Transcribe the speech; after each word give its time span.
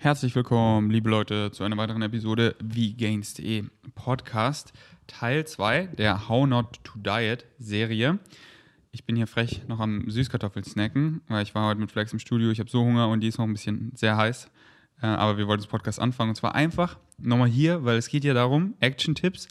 Herzlich 0.00 0.36
willkommen, 0.36 0.92
liebe 0.92 1.10
Leute, 1.10 1.50
zu 1.50 1.64
einer 1.64 1.76
weiteren 1.76 2.02
Episode 2.02 2.54
wie 2.62 2.94
Gains.de 2.94 3.64
Podcast, 3.96 4.72
Teil 5.08 5.44
2 5.44 5.88
der 5.98 6.28
How 6.28 6.46
Not 6.46 6.84
to 6.84 7.00
Diet 7.00 7.44
Serie. 7.58 8.20
Ich 8.92 9.04
bin 9.06 9.16
hier 9.16 9.26
frech 9.26 9.62
noch 9.66 9.80
am 9.80 10.08
Süßkartoffeln 10.08 10.64
snacken, 10.64 11.22
weil 11.26 11.42
ich 11.42 11.52
war 11.56 11.66
heute 11.66 11.80
mit 11.80 11.90
Flex 11.90 12.12
im 12.12 12.20
Studio, 12.20 12.52
ich 12.52 12.60
habe 12.60 12.70
so 12.70 12.80
Hunger 12.84 13.08
und 13.08 13.22
die 13.22 13.26
ist 13.26 13.38
noch 13.38 13.44
ein 13.46 13.52
bisschen 13.52 13.90
sehr 13.96 14.16
heiß. 14.16 14.48
Äh, 15.02 15.06
aber 15.06 15.36
wir 15.36 15.48
wollten 15.48 15.62
das 15.64 15.68
Podcast 15.70 15.98
anfangen 15.98 16.30
und 16.30 16.36
zwar 16.36 16.54
einfach 16.54 16.96
nochmal 17.18 17.48
hier, 17.48 17.84
weil 17.84 17.98
es 17.98 18.08
geht 18.08 18.22
ja 18.22 18.34
darum, 18.34 18.74
Action-Tipps 18.78 19.48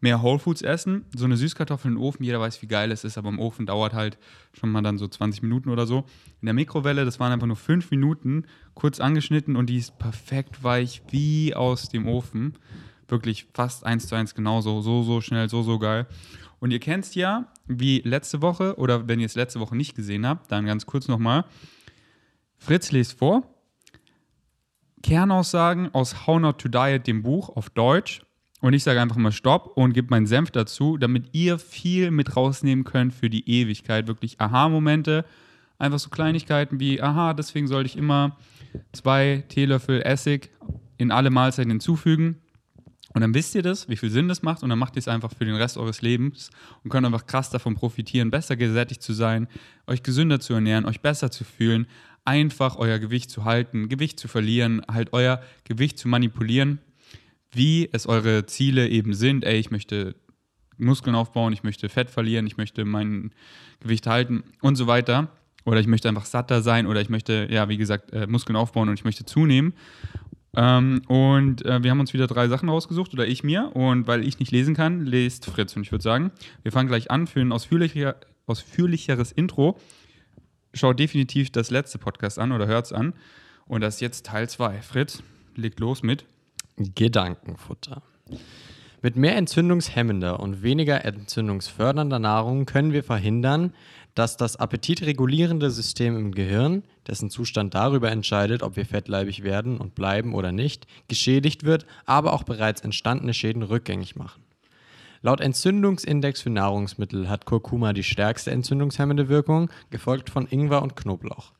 mehr 0.00 0.22
Whole 0.22 0.38
Foods 0.38 0.62
essen. 0.62 1.04
So 1.14 1.24
eine 1.24 1.36
Süßkartoffel 1.36 1.90
im 1.90 2.00
Ofen, 2.00 2.24
jeder 2.24 2.40
weiß, 2.40 2.62
wie 2.62 2.66
geil 2.66 2.92
es 2.92 3.04
ist, 3.04 3.18
aber 3.18 3.28
im 3.28 3.38
Ofen 3.38 3.66
dauert 3.66 3.94
halt 3.94 4.18
schon 4.52 4.70
mal 4.70 4.82
dann 4.82 4.98
so 4.98 5.08
20 5.08 5.42
Minuten 5.42 5.70
oder 5.70 5.86
so. 5.86 6.04
In 6.40 6.46
der 6.46 6.54
Mikrowelle, 6.54 7.04
das 7.04 7.18
waren 7.18 7.32
einfach 7.32 7.46
nur 7.46 7.56
5 7.56 7.90
Minuten, 7.90 8.44
kurz 8.74 9.00
angeschnitten 9.00 9.56
und 9.56 9.66
die 9.66 9.78
ist 9.78 9.98
perfekt 9.98 10.62
weich 10.62 11.02
wie 11.10 11.54
aus 11.54 11.88
dem 11.88 12.06
Ofen. 12.06 12.54
Wirklich 13.08 13.46
fast 13.54 13.84
eins 13.84 14.06
zu 14.06 14.14
eins 14.14 14.34
genauso, 14.34 14.80
so, 14.82 15.02
so 15.02 15.20
schnell, 15.20 15.48
so, 15.48 15.62
so 15.62 15.78
geil. 15.78 16.06
Und 16.60 16.72
ihr 16.72 16.80
kennt 16.80 17.14
ja, 17.14 17.52
wie 17.66 18.00
letzte 18.00 18.42
Woche, 18.42 18.76
oder 18.76 19.08
wenn 19.08 19.20
ihr 19.20 19.26
es 19.26 19.34
letzte 19.34 19.60
Woche 19.60 19.76
nicht 19.76 19.94
gesehen 19.94 20.26
habt, 20.26 20.50
dann 20.52 20.66
ganz 20.66 20.86
kurz 20.86 21.08
nochmal. 21.08 21.44
Fritz 22.56 22.90
liest 22.90 23.18
vor. 23.18 23.54
Kernaussagen 25.02 25.94
aus 25.94 26.26
How 26.26 26.40
Not 26.40 26.60
to 26.60 26.68
Diet, 26.68 27.06
dem 27.06 27.22
Buch 27.22 27.50
auf 27.50 27.70
Deutsch 27.70 28.22
und 28.60 28.72
ich 28.72 28.82
sage 28.82 29.00
einfach 29.00 29.16
mal 29.16 29.32
Stopp 29.32 29.76
und 29.76 29.92
gebe 29.92 30.08
meinen 30.10 30.26
Senf 30.26 30.50
dazu, 30.50 30.96
damit 30.96 31.28
ihr 31.32 31.58
viel 31.58 32.10
mit 32.10 32.36
rausnehmen 32.36 32.84
könnt 32.84 33.14
für 33.14 33.30
die 33.30 33.48
Ewigkeit. 33.48 34.08
Wirklich 34.08 34.40
Aha-Momente. 34.40 35.24
Einfach 35.78 36.00
so 36.00 36.10
Kleinigkeiten 36.10 36.80
wie, 36.80 37.00
aha, 37.00 37.34
deswegen 37.34 37.68
sollte 37.68 37.86
ich 37.86 37.96
immer 37.96 38.36
zwei 38.92 39.44
Teelöffel 39.48 40.02
Essig 40.02 40.50
in 40.96 41.12
alle 41.12 41.30
Mahlzeiten 41.30 41.70
hinzufügen. 41.70 42.38
Und 43.14 43.20
dann 43.20 43.32
wisst 43.32 43.54
ihr 43.54 43.62
das, 43.62 43.88
wie 43.88 43.96
viel 43.96 44.10
Sinn 44.10 44.28
das 44.28 44.42
macht, 44.42 44.62
und 44.62 44.68
dann 44.70 44.78
macht 44.78 44.96
ihr 44.96 45.00
es 45.00 45.08
einfach 45.08 45.32
für 45.32 45.44
den 45.44 45.54
Rest 45.54 45.78
eures 45.78 46.02
Lebens 46.02 46.50
und 46.82 46.90
könnt 46.90 47.06
einfach 47.06 47.26
krass 47.26 47.50
davon 47.50 47.74
profitieren, 47.74 48.30
besser 48.30 48.56
gesättigt 48.56 49.02
zu 49.02 49.12
sein, 49.12 49.46
euch 49.86 50.02
gesünder 50.02 50.40
zu 50.40 50.52
ernähren, 50.52 50.84
euch 50.84 51.00
besser 51.00 51.30
zu 51.30 51.44
fühlen, 51.44 51.86
einfach 52.24 52.76
euer 52.76 52.98
Gewicht 52.98 53.30
zu 53.30 53.44
halten, 53.44 53.88
Gewicht 53.88 54.20
zu 54.20 54.28
verlieren, 54.28 54.82
halt 54.88 55.12
euer 55.12 55.40
Gewicht 55.64 55.98
zu 55.98 56.08
manipulieren 56.08 56.80
wie 57.52 57.88
es 57.92 58.06
eure 58.06 58.46
Ziele 58.46 58.88
eben 58.88 59.14
sind. 59.14 59.44
Ey, 59.44 59.58
ich 59.58 59.70
möchte 59.70 60.14
Muskeln 60.76 61.16
aufbauen, 61.16 61.52
ich 61.52 61.62
möchte 61.62 61.88
Fett 61.88 62.10
verlieren, 62.10 62.46
ich 62.46 62.56
möchte 62.56 62.84
mein 62.84 63.32
Gewicht 63.80 64.06
halten 64.06 64.44
und 64.60 64.76
so 64.76 64.86
weiter. 64.86 65.28
Oder 65.64 65.80
ich 65.80 65.86
möchte 65.86 66.08
einfach 66.08 66.24
satter 66.24 66.62
sein 66.62 66.86
oder 66.86 67.00
ich 67.00 67.10
möchte, 67.10 67.46
ja, 67.50 67.68
wie 67.68 67.76
gesagt, 67.76 68.12
äh, 68.12 68.26
Muskeln 68.26 68.56
aufbauen 68.56 68.88
und 68.88 68.98
ich 68.98 69.04
möchte 69.04 69.24
zunehmen. 69.24 69.74
Ähm, 70.56 71.02
und 71.08 71.64
äh, 71.66 71.82
wir 71.82 71.90
haben 71.90 72.00
uns 72.00 72.14
wieder 72.14 72.26
drei 72.26 72.48
Sachen 72.48 72.70
rausgesucht, 72.70 73.12
oder 73.12 73.26
ich 73.26 73.44
mir. 73.44 73.76
Und 73.76 74.06
weil 74.06 74.26
ich 74.26 74.38
nicht 74.38 74.50
lesen 74.50 74.74
kann, 74.74 75.04
lest 75.04 75.44
Fritz. 75.46 75.76
Und 75.76 75.82
ich 75.82 75.92
würde 75.92 76.02
sagen, 76.02 76.30
wir 76.62 76.72
fangen 76.72 76.88
gleich 76.88 77.10
an 77.10 77.26
für 77.26 77.40
ein 77.40 77.52
ausführlicher, 77.52 78.16
ausführlicheres 78.46 79.30
Intro. 79.30 79.78
Schaut 80.72 80.98
definitiv 80.98 81.50
das 81.50 81.70
letzte 81.70 81.98
Podcast 81.98 82.38
an 82.38 82.52
oder 82.52 82.66
hört 82.66 82.86
es 82.86 82.92
an. 82.92 83.12
Und 83.66 83.82
das 83.82 83.96
ist 83.96 84.00
jetzt 84.00 84.24
Teil 84.24 84.48
2. 84.48 84.80
Fritz, 84.80 85.22
legt 85.54 85.80
los 85.80 86.02
mit 86.02 86.24
Gedankenfutter. 86.94 88.02
Mit 89.00 89.16
mehr 89.16 89.36
entzündungshemmender 89.36 90.40
und 90.40 90.62
weniger 90.62 91.04
entzündungsfördernder 91.04 92.18
Nahrung 92.18 92.66
können 92.66 92.92
wir 92.92 93.04
verhindern, 93.04 93.72
dass 94.14 94.36
das 94.36 94.56
appetitregulierende 94.56 95.70
System 95.70 96.16
im 96.16 96.32
Gehirn, 96.32 96.82
dessen 97.06 97.30
Zustand 97.30 97.74
darüber 97.74 98.10
entscheidet, 98.10 98.64
ob 98.64 98.74
wir 98.74 98.84
fettleibig 98.84 99.44
werden 99.44 99.78
und 99.78 99.94
bleiben 99.94 100.34
oder 100.34 100.50
nicht, 100.50 100.88
geschädigt 101.06 101.62
wird, 101.62 101.86
aber 102.04 102.32
auch 102.32 102.42
bereits 102.42 102.80
entstandene 102.80 103.34
Schäden 103.34 103.62
rückgängig 103.62 104.16
machen. 104.16 104.42
Laut 105.22 105.40
Entzündungsindex 105.40 106.42
für 106.42 106.50
Nahrungsmittel 106.50 107.28
hat 107.28 107.44
Kurkuma 107.44 107.92
die 107.92 108.04
stärkste 108.04 108.50
entzündungshemmende 108.50 109.28
Wirkung, 109.28 109.70
gefolgt 109.90 110.30
von 110.30 110.48
Ingwer 110.48 110.82
und 110.82 110.96
Knoblauch. 110.96 111.52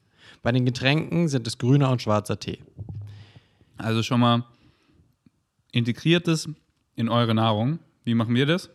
Bei 0.42 0.50
den 0.50 0.64
Getränken 0.64 1.28
sind 1.28 1.46
es 1.46 1.58
grüner 1.58 1.90
und 1.90 2.02
schwarzer 2.02 2.40
Tee. 2.40 2.58
Also 3.76 4.02
schon 4.02 4.20
mal 4.20 4.44
integriert 5.72 6.28
es 6.28 6.48
in 6.96 7.08
eure 7.08 7.34
Nahrung. 7.34 7.78
Wie 8.04 8.14
machen 8.14 8.34
wir 8.34 8.46
das? 8.46 8.70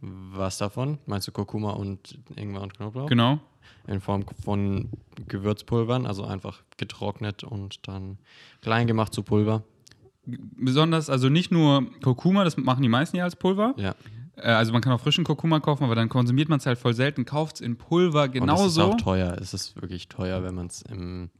Was 0.00 0.58
davon? 0.58 0.98
Meinst 1.06 1.28
du 1.28 1.32
Kurkuma 1.32 1.70
und 1.70 2.18
Ingwer 2.36 2.62
und 2.62 2.74
Knoblauch? 2.74 3.08
Genau. 3.08 3.38
In 3.86 4.00
Form 4.00 4.24
von 4.42 4.90
Gewürzpulvern, 5.28 6.06
also 6.06 6.24
einfach 6.24 6.62
getrocknet 6.76 7.44
und 7.44 7.86
dann 7.88 8.18
klein 8.60 8.86
gemacht 8.86 9.14
zu 9.14 9.22
Pulver. 9.22 9.62
Besonders, 10.26 11.10
also 11.10 11.28
nicht 11.28 11.50
nur 11.50 11.86
Kurkuma, 12.02 12.44
das 12.44 12.56
machen 12.56 12.82
die 12.82 12.88
meisten 12.88 13.16
ja 13.16 13.24
als 13.24 13.36
Pulver. 13.36 13.74
Ja. 13.76 13.94
Äh, 14.36 14.48
also 14.48 14.72
man 14.72 14.82
kann 14.82 14.92
auch 14.92 15.00
frischen 15.00 15.24
Kurkuma 15.24 15.60
kaufen, 15.60 15.84
aber 15.84 15.94
dann 15.94 16.08
konsumiert 16.08 16.48
man 16.48 16.58
es 16.58 16.66
halt 16.66 16.78
voll 16.78 16.94
selten, 16.94 17.24
kauft 17.24 17.56
es 17.56 17.60
in 17.60 17.76
Pulver 17.76 18.28
genauso. 18.28 18.62
Und 18.62 18.68
es 18.68 18.72
ist 18.72 18.78
auch 18.78 18.96
teuer. 18.96 19.36
Es 19.40 19.54
ist 19.54 19.80
wirklich 19.80 20.08
teuer, 20.08 20.42
wenn 20.42 20.54
man 20.54 20.66
es 20.66 20.82
in 20.82 21.30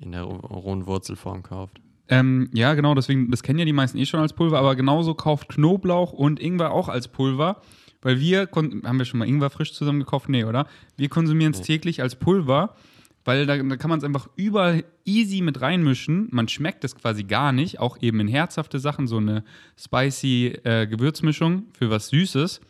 der 0.00 0.22
rohen 0.22 0.86
Wurzelform 0.86 1.42
kauft. 1.42 1.80
Ähm, 2.12 2.50
ja, 2.52 2.74
genau, 2.74 2.94
deswegen, 2.94 3.30
das 3.30 3.42
kennen 3.42 3.58
ja 3.58 3.64
die 3.64 3.72
meisten 3.72 3.96
eh 3.96 4.04
schon 4.04 4.20
als 4.20 4.34
Pulver, 4.34 4.58
aber 4.58 4.76
genauso 4.76 5.14
kauft 5.14 5.48
Knoblauch 5.48 6.12
und 6.12 6.40
Ingwer 6.40 6.70
auch 6.70 6.90
als 6.90 7.08
Pulver. 7.08 7.62
Weil 8.02 8.20
wir, 8.20 8.50
haben 8.54 8.98
wir 8.98 9.06
schon 9.06 9.18
mal 9.18 9.26
Ingwer 9.26 9.48
frisch 9.48 9.72
zusammen 9.72 10.00
gekauft? 10.00 10.28
Nee, 10.28 10.44
oder? 10.44 10.66
Wir 10.98 11.08
konsumieren 11.08 11.54
es 11.54 11.60
nee. 11.60 11.64
täglich 11.64 12.02
als 12.02 12.16
Pulver, 12.16 12.74
weil 13.24 13.46
da, 13.46 13.56
da 13.56 13.76
kann 13.76 13.88
man 13.88 13.98
es 13.98 14.04
einfach 14.04 14.28
überall 14.36 14.84
easy 15.06 15.40
mit 15.40 15.62
reinmischen. 15.62 16.28
Man 16.32 16.48
schmeckt 16.48 16.84
es 16.84 16.96
quasi 16.96 17.24
gar 17.24 17.50
nicht, 17.50 17.80
auch 17.80 17.96
eben 18.02 18.20
in 18.20 18.28
herzhafte 18.28 18.78
Sachen, 18.78 19.06
so 19.06 19.16
eine 19.16 19.42
spicy 19.78 20.48
äh, 20.64 20.86
Gewürzmischung 20.86 21.68
für 21.72 21.88
was 21.88 22.08
Süßes. 22.08 22.60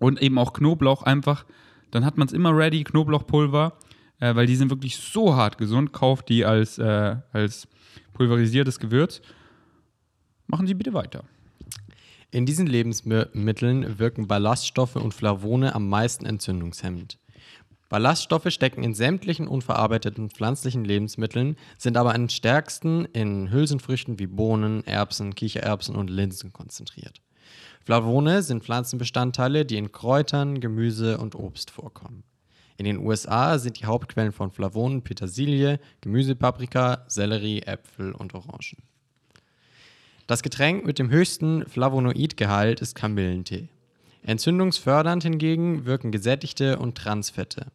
Und 0.00 0.20
eben 0.20 0.38
auch 0.38 0.52
Knoblauch 0.52 1.04
einfach, 1.04 1.46
dann 1.92 2.04
hat 2.04 2.18
man 2.18 2.26
es 2.26 2.32
immer 2.32 2.56
ready, 2.56 2.82
Knoblauchpulver, 2.82 3.78
äh, 4.18 4.34
weil 4.34 4.46
die 4.46 4.56
sind 4.56 4.70
wirklich 4.70 4.96
so 4.96 5.36
hart 5.36 5.56
gesund. 5.56 5.92
Kauft 5.92 6.30
die 6.30 6.44
als, 6.44 6.78
äh, 6.78 7.16
als 7.32 7.68
pulverisiertes 8.16 8.80
Gewürz. 8.80 9.20
Machen 10.46 10.66
Sie 10.66 10.74
bitte 10.74 10.94
weiter. 10.94 11.24
In 12.30 12.46
diesen 12.46 12.66
Lebensmitteln 12.66 13.98
wirken 13.98 14.26
Ballaststoffe 14.26 14.96
und 14.96 15.14
Flavone 15.14 15.74
am 15.74 15.88
meisten 15.88 16.26
entzündungshemmend. 16.26 17.18
Ballaststoffe 17.88 18.50
stecken 18.50 18.82
in 18.82 18.94
sämtlichen 18.94 19.46
unverarbeiteten 19.46 20.30
pflanzlichen 20.30 20.84
Lebensmitteln, 20.84 21.56
sind 21.78 21.96
aber 21.96 22.14
am 22.14 22.28
stärksten 22.28 23.04
in 23.04 23.50
Hülsenfrüchten 23.52 24.18
wie 24.18 24.26
Bohnen, 24.26 24.84
Erbsen, 24.86 25.34
Kichererbsen 25.34 25.94
und 25.94 26.10
Linsen 26.10 26.52
konzentriert. 26.52 27.20
Flavone 27.84 28.42
sind 28.42 28.64
Pflanzenbestandteile, 28.64 29.64
die 29.64 29.76
in 29.76 29.92
Kräutern, 29.92 30.60
Gemüse 30.60 31.18
und 31.18 31.36
Obst 31.36 31.70
vorkommen. 31.70 32.24
In 32.76 32.84
den 32.84 32.98
USA 32.98 33.58
sind 33.58 33.80
die 33.80 33.86
Hauptquellen 33.86 34.32
von 34.32 34.50
Flavonen 34.50 35.02
Petersilie, 35.02 35.80
Gemüsepaprika, 36.02 37.04
Sellerie, 37.08 37.62
Äpfel 37.62 38.12
und 38.12 38.34
Orangen. 38.34 38.82
Das 40.26 40.42
Getränk 40.42 40.84
mit 40.84 40.98
dem 40.98 41.08
höchsten 41.08 41.66
Flavonoidgehalt 41.66 42.80
ist 42.80 42.94
Kamillentee. 42.94 43.68
Entzündungsfördernd 44.22 45.22
hingegen 45.22 45.86
wirken 45.86 46.10
gesättigte 46.10 46.78
und 46.78 46.98
Transfette. 46.98 47.66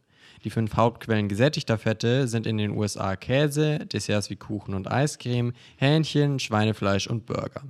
Die 0.44 0.50
fünf 0.50 0.76
Hauptquellen 0.76 1.30
gesättigter 1.30 1.78
Fette 1.78 2.28
sind 2.28 2.46
in 2.46 2.58
den 2.58 2.72
USA 2.72 3.16
Käse, 3.16 3.80
Desserts 3.86 4.30
wie 4.30 4.36
Kuchen 4.36 4.74
und 4.74 4.92
Eiscreme, 4.92 5.54
Hähnchen, 5.78 6.40
Schweinefleisch 6.40 7.08
und 7.08 7.26
Burger. 7.26 7.64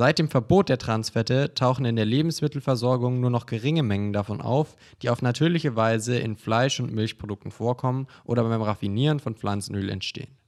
Seit 0.00 0.18
dem 0.18 0.30
Verbot 0.30 0.70
der 0.70 0.78
Transfette 0.78 1.52
tauchen 1.52 1.84
in 1.84 1.94
der 1.94 2.06
Lebensmittelversorgung 2.06 3.20
nur 3.20 3.28
noch 3.28 3.44
geringe 3.44 3.82
Mengen 3.82 4.14
davon 4.14 4.40
auf, 4.40 4.78
die 5.02 5.10
auf 5.10 5.20
natürliche 5.20 5.76
Weise 5.76 6.18
in 6.18 6.38
Fleisch- 6.38 6.80
und 6.80 6.94
Milchprodukten 6.94 7.50
vorkommen 7.50 8.06
oder 8.24 8.42
beim 8.44 8.62
Raffinieren 8.62 9.20
von 9.20 9.34
Pflanzenöl 9.34 9.90
entstehen. 9.90 10.38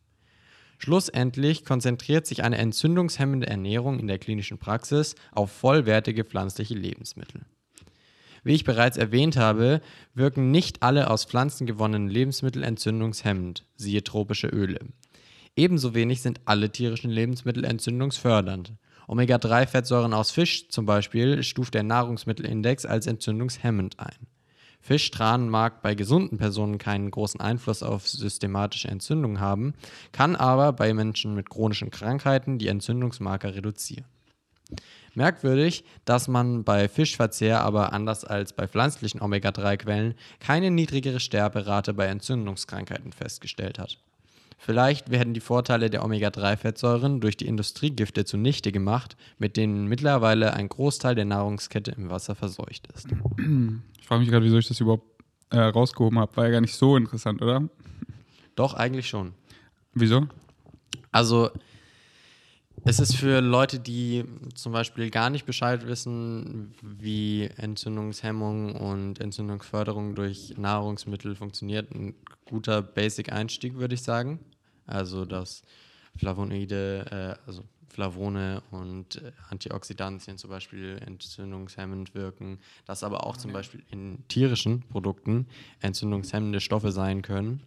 Schlussendlich 0.79 1.67
konzentriert 1.67 2.27
sich 2.27 2.43
eine 2.43 2.57
entzündungshemmende 2.57 3.47
Ernährung 3.47 3.99
in 3.99 4.07
der 4.07 4.19
klinischen 4.19 4.57
Praxis 4.57 5.17
auf 5.33 5.53
vollwertige 5.53 6.25
pflanzliche 6.25 6.73
Lebensmittel. 6.73 7.43
Wie 8.45 8.55
ich 8.55 8.65
bereits 8.65 8.97
erwähnt 8.97 9.37
habe, 9.37 9.83
wirken 10.15 10.51
nicht 10.51 10.83
alle 10.83 11.11
aus 11.11 11.27
Pflanzen 11.27 11.67
gewonnenen 11.67 12.09
Lebensmittel 12.09 12.65
entzündungshemmend, 12.65 13.67
siehe 13.77 14.03
tropische 14.03 14.47
Öle. 14.47 14.79
Ebenso 15.57 15.93
wenig 15.93 16.23
sind 16.23 16.41
alle 16.47 16.71
tierischen 16.71 17.11
Lebensmittel 17.11 17.65
entzündungsfördernd. 17.65 18.73
Omega-3-Fettsäuren 19.13 20.15
aus 20.15 20.31
Fisch 20.31 20.69
zum 20.71 20.87
Beispiel 20.87 21.43
stuft 21.43 21.75
der 21.75 21.83
Nahrungsmittelindex 21.83 22.87
als 22.87 23.07
entzündungshemmend 23.07 24.01
ein. 24.01 24.27
Fischtran 24.81 25.51
mag 25.51 25.83
bei 25.83 25.95
gesunden 25.95 26.39
Personen 26.39 26.79
keinen 26.79 27.11
großen 27.11 27.39
Einfluss 27.39 27.83
auf 27.83 28.09
systematische 28.09 28.89
Entzündungen 28.89 29.39
haben, 29.39 29.75
kann 30.13 30.35
aber 30.35 30.73
bei 30.73 30.95
Menschen 30.95 31.35
mit 31.35 31.51
chronischen 31.51 31.91
Krankheiten 31.91 32.57
die 32.57 32.69
Entzündungsmarker 32.69 33.55
reduzieren. 33.55 34.07
Merkwürdig, 35.15 35.85
dass 36.07 36.27
man 36.27 36.65
bei 36.65 36.89
Fischverzehr 36.89 37.61
aber 37.61 37.93
anders 37.93 38.25
als 38.25 38.55
bei 38.55 38.67
pflanzlichen 38.67 39.21
Omega-3-Quellen 39.21 40.15
keine 40.41 40.71
niedrigere 40.71 41.21
Sterberate 41.21 41.93
bei 41.93 42.07
Entzündungskrankheiten 42.07 43.13
festgestellt 43.13 43.79
hat. 43.79 43.99
Vielleicht 44.65 45.11
werden 45.11 45.35
die 45.35 45.41
Vorteile 45.41 45.91
der 45.91 46.05
Omega-3-Fettsäuren 46.05 47.21
durch 47.21 47.37
die 47.37 47.49
Industriegifte 47.49 48.25
zunichte 48.25 48.71
gemacht, 48.71 49.17
mit 49.39 49.57
denen 49.57 49.89
mittlerweile 49.89 50.55
ein 50.55 50.69
Großteil 50.69 51.17
der 51.17 51.25
Nahrungskette 51.25 51.91
im 51.91 52.11
Wasser 52.11 52.37
verseucht 52.37 52.87
ist. 52.95 53.09
Ich 53.99 54.07
frage 54.07 54.21
mich 54.21 54.31
gerade, 54.31 54.45
wieso 54.45 54.59
ich 54.59 54.69
das 54.69 54.79
überhaupt 54.79 55.05
äh, 55.51 55.59
rausgehoben 55.59 56.17
habe. 56.21 56.37
War 56.37 56.45
ja 56.45 56.53
gar 56.53 56.61
nicht 56.61 56.77
so 56.77 56.97
interessant, 56.97 57.43
oder? 57.43 57.69
Doch, 58.55 58.75
eigentlich 58.75 59.09
schon. 59.09 59.35
Wieso? 59.95 60.29
Also, 61.11 61.51
es 62.85 63.01
ist 63.01 63.17
für 63.17 63.41
Leute, 63.41 63.81
die 63.81 64.25
zum 64.55 64.71
Beispiel 64.71 65.11
gar 65.11 65.29
nicht 65.29 65.45
Bescheid 65.45 65.89
wissen, 65.89 66.73
wie 66.83 67.49
Entzündungshemmung 67.57 68.77
und 68.77 69.21
Entzündungsförderung 69.21 70.15
durch 70.15 70.55
Nahrungsmittel 70.57 71.35
funktioniert, 71.35 71.91
ein 71.91 72.15
guter 72.45 72.81
Basic-Einstieg, 72.81 73.75
würde 73.75 73.95
ich 73.95 74.03
sagen. 74.03 74.39
Also, 74.87 75.25
dass 75.25 75.63
Flavonoide, 76.17 77.39
äh, 77.45 77.49
also 77.49 77.65
Flavone 77.89 78.63
und 78.71 79.17
äh, 79.17 79.33
Antioxidantien 79.51 80.39
zum 80.39 80.51
Beispiel 80.51 80.99
entzündungshemmend 81.07 82.15
wirken, 82.15 82.59
dass 82.87 83.05
aber 83.05 83.27
auch 83.27 83.37
zum 83.37 83.53
Beispiel 83.53 83.83
in 83.91 84.27
tierischen 84.29 84.81
Produkten 84.89 85.47
entzündungshemmende 85.81 86.61
Stoffe 86.61 86.93
sein 86.93 87.23
können 87.23 87.63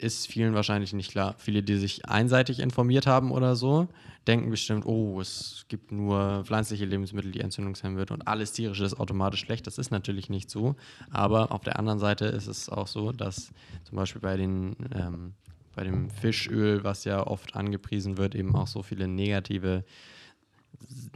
ist 0.00 0.26
vielen 0.26 0.54
wahrscheinlich 0.54 0.92
nicht 0.92 1.10
klar. 1.10 1.34
Viele, 1.38 1.62
die 1.62 1.76
sich 1.76 2.06
einseitig 2.06 2.60
informiert 2.60 3.06
haben 3.06 3.30
oder 3.30 3.54
so, 3.54 3.88
denken 4.26 4.50
bestimmt, 4.50 4.86
oh, 4.86 5.20
es 5.20 5.66
gibt 5.68 5.92
nur 5.92 6.42
pflanzliche 6.44 6.84
Lebensmittel, 6.84 7.30
die 7.30 7.40
entzündungshemmend 7.40 7.98
wird 7.98 8.10
und 8.10 8.26
alles 8.26 8.52
tierische 8.52 8.84
ist 8.84 8.98
automatisch 8.98 9.40
schlecht. 9.40 9.66
Das 9.66 9.78
ist 9.78 9.90
natürlich 9.90 10.30
nicht 10.30 10.50
so. 10.50 10.74
Aber 11.10 11.52
auf 11.52 11.62
der 11.62 11.78
anderen 11.78 11.98
Seite 11.98 12.26
ist 12.26 12.46
es 12.46 12.68
auch 12.68 12.86
so, 12.86 13.12
dass 13.12 13.50
zum 13.84 13.96
Beispiel 13.96 14.22
bei 14.22 14.36
den 14.36 14.76
ähm, 14.94 15.34
bei 15.74 15.84
dem 15.84 16.10
Fischöl, 16.10 16.84
was 16.84 17.04
ja 17.04 17.26
oft 17.26 17.54
angepriesen 17.56 18.18
wird, 18.18 18.34
eben 18.34 18.54
auch 18.54 18.66
so 18.66 18.82
viele 18.82 19.08
negative 19.08 19.84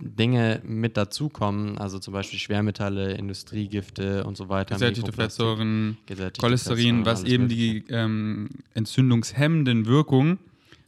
Dinge 0.01 0.61
mit 0.65 0.97
dazukommen, 0.97 1.79
also 1.79 1.99
zum 1.99 2.13
Beispiel 2.13 2.39
Schwermetalle, 2.39 3.13
Industriegifte 3.15 4.25
und 4.25 4.37
so 4.37 4.49
weiter. 4.49 4.75
Gesättigte 4.75 5.13
Fettsäuren, 5.13 5.97
Cholesterin, 6.39 7.07
was 7.07 7.25
eben 7.25 7.49
die 7.49 7.85
ähm, 7.89 8.51
entzündungshemmenden 8.75 9.87
Wirkungen 9.87 10.39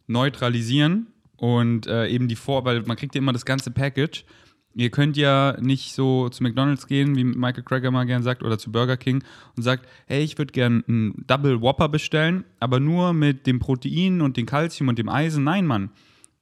neutralisieren 0.07 1.09
und 1.37 1.87
äh, 1.87 2.09
eben 2.09 2.29
die 2.29 2.37
Vor, 2.37 2.65
weil 2.65 2.83
man 2.83 2.97
kriegt 2.97 3.15
ja 3.15 3.21
immer 3.21 3.33
das 3.33 3.45
ganze 3.45 3.71
Package. 3.71 4.25
Ihr 4.76 4.90
könnt 4.90 5.17
ja 5.17 5.56
nicht 5.61 5.94
so 5.94 6.28
zu 6.28 6.43
McDonalds 6.43 6.87
gehen, 6.87 7.17
wie 7.17 7.25
Michael 7.25 7.64
Cracker 7.64 7.90
mal 7.90 8.05
gern 8.05 8.23
sagt, 8.23 8.43
oder 8.43 8.58
zu 8.58 8.70
Burger 8.70 8.96
King 8.96 9.25
und 9.56 9.62
sagt, 9.62 9.88
hey, 10.06 10.23
ich 10.23 10.37
würde 10.37 10.52
gern 10.52 10.84
einen 10.87 11.25
Double 11.26 11.61
Whopper 11.62 11.88
bestellen, 11.88 12.44
aber 12.61 12.78
nur 12.78 13.12
mit 13.12 13.46
dem 13.46 13.58
Protein 13.58 14.20
und 14.20 14.37
dem 14.37 14.46
Kalzium 14.46 14.88
und 14.88 14.99
dem 14.99 15.08
Eisen. 15.08 15.44
Nein, 15.44 15.67
Mann 15.67 15.90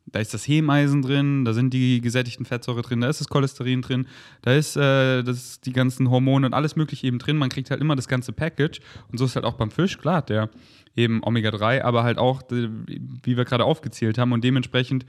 da 0.07 0.21
ist 0.21 0.35
das 0.35 0.47
Hemeisen 0.47 1.03
drin, 1.03 1.45
da 1.45 1.53
sind 1.53 1.73
die 1.73 2.01
gesättigten 2.01 2.45
Fettsäure 2.45 2.83
drin, 2.83 3.01
da 3.01 3.09
ist 3.09 3.21
das 3.21 3.29
Cholesterin 3.29 3.83
drin, 3.83 4.07
da 4.43 4.53
ist, 4.53 4.77
äh, 4.77 5.23
das 5.23 5.61
die 5.61 5.73
ganzen 5.73 6.11
Hormone 6.11 6.47
und 6.47 6.55
alles 6.55 6.77
mögliche 6.77 7.07
eben 7.07 7.19
drin. 7.19 7.37
Man 7.37 7.49
kriegt 7.49 7.71
halt 7.71 7.81
immer 7.81 7.97
das 7.97 8.09
ganze 8.09 8.33
Package. 8.33 8.81
Und 9.11 9.19
so 9.19 9.25
ist 9.25 9.35
halt 9.35 9.47
auch 9.47 9.55
beim 9.55 9.71
Fisch, 9.71 9.99
klar, 9.99 10.23
der 10.23 10.51
eben 10.95 11.23
Omega-3, 11.25 11.83
aber 11.83 12.05
halt 12.05 12.19
auch, 12.19 12.43
wie 12.51 13.37
wir 13.37 13.45
gerade 13.45 13.65
aufgezählt 13.65 14.19
haben. 14.19 14.33
Und 14.33 14.45
dementsprechend 14.45 15.07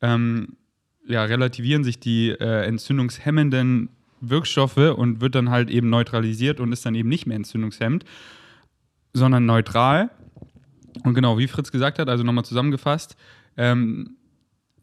ähm, 0.00 0.56
ja, 1.06 1.24
relativieren 1.24 1.84
sich 1.84 2.00
die 2.00 2.30
äh, 2.30 2.66
entzündungshemmenden 2.66 3.90
Wirkstoffe 4.20 4.76
und 4.76 5.20
wird 5.20 5.34
dann 5.34 5.50
halt 5.50 5.70
eben 5.70 5.90
neutralisiert 5.90 6.60
und 6.60 6.72
ist 6.72 6.84
dann 6.84 6.94
eben 6.94 7.08
nicht 7.08 7.26
mehr 7.26 7.36
entzündungshemmend, 7.36 8.04
sondern 9.12 9.46
neutral. 9.46 10.10
Und 11.04 11.14
genau, 11.14 11.38
wie 11.38 11.46
Fritz 11.46 11.70
gesagt 11.70 11.98
hat, 11.98 12.08
also 12.08 12.24
nochmal 12.24 12.44
zusammengefasst, 12.44 13.16
ähm, 13.56 14.18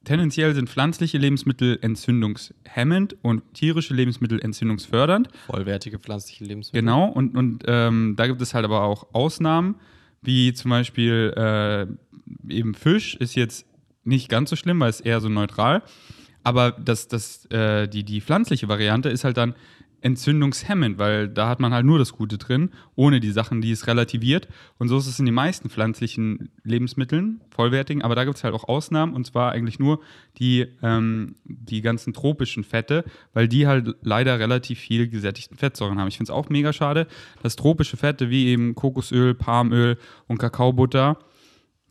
Tendenziell 0.05 0.53
sind 0.53 0.69
pflanzliche 0.69 1.17
Lebensmittel 1.17 1.79
entzündungshemmend 1.81 3.17
und 3.23 3.55
tierische 3.55 3.93
Lebensmittel 3.93 4.39
entzündungsfördernd. 4.39 5.29
Vollwertige 5.47 5.97
pflanzliche 5.97 6.45
Lebensmittel. 6.45 6.81
Genau, 6.81 7.07
und, 7.07 7.35
und 7.35 7.63
ähm, 7.65 8.13
da 8.15 8.27
gibt 8.27 8.39
es 8.41 8.53
halt 8.53 8.65
aber 8.65 8.83
auch 8.83 9.07
Ausnahmen, 9.13 9.75
wie 10.21 10.53
zum 10.53 10.69
Beispiel 10.69 11.33
äh, 11.35 11.87
eben 12.53 12.75
Fisch 12.75 13.15
ist 13.15 13.35
jetzt 13.35 13.65
nicht 14.05 14.29
ganz 14.29 14.49
so 14.49 14.55
schlimm, 14.55 14.79
weil 14.79 14.89
es 14.89 15.01
eher 15.01 15.19
so 15.19 15.29
neutral. 15.29 15.83
Aber 16.43 16.71
das, 16.71 17.07
das, 17.07 17.45
äh, 17.47 17.87
die, 17.87 18.03
die 18.03 18.21
pflanzliche 18.21 18.69
Variante 18.69 19.09
ist 19.09 19.23
halt 19.23 19.37
dann 19.37 19.55
entzündungshemmend, 20.05 20.99
weil 20.99 21.27
da 21.27 21.49
hat 21.49 21.59
man 21.59 21.73
halt 21.73 21.83
nur 21.83 21.97
das 21.97 22.13
Gute 22.13 22.37
drin, 22.37 22.69
ohne 22.93 23.19
die 23.19 23.31
Sachen, 23.31 23.61
die 23.61 23.71
es 23.71 23.87
relativiert. 23.87 24.47
Und 24.77 24.87
so 24.87 24.99
ist 24.99 25.07
es 25.07 25.17
in 25.17 25.25
den 25.25 25.33
meisten 25.33 25.71
pflanzlichen 25.71 26.49
Lebensmitteln, 26.63 27.41
vollwertigen, 27.49 28.03
aber 28.03 28.13
da 28.13 28.23
gibt 28.23 28.37
es 28.37 28.43
halt 28.43 28.53
auch 28.53 28.65
Ausnahmen 28.65 29.15
und 29.15 29.25
zwar 29.25 29.51
eigentlich 29.53 29.79
nur 29.79 30.01
die, 30.37 30.67
ähm, 30.83 31.33
die 31.43 31.81
ganzen 31.81 32.13
tropischen 32.13 32.63
Fette, 32.63 33.03
weil 33.33 33.47
die 33.47 33.65
halt 33.65 33.95
leider 34.03 34.37
relativ 34.37 34.79
viel 34.79 35.07
gesättigten 35.07 35.57
Fettsäuren 35.57 35.99
haben. 35.99 36.07
Ich 36.07 36.17
finde 36.17 36.31
es 36.31 36.35
auch 36.35 36.49
mega 36.49 36.71
schade, 36.71 37.07
dass 37.41 37.55
tropische 37.55 37.97
Fette 37.97 38.29
wie 38.29 38.45
eben 38.45 38.75
Kokosöl, 38.75 39.33
Palmöl 39.33 39.97
und 40.27 40.37
Kakaobutter 40.37 41.17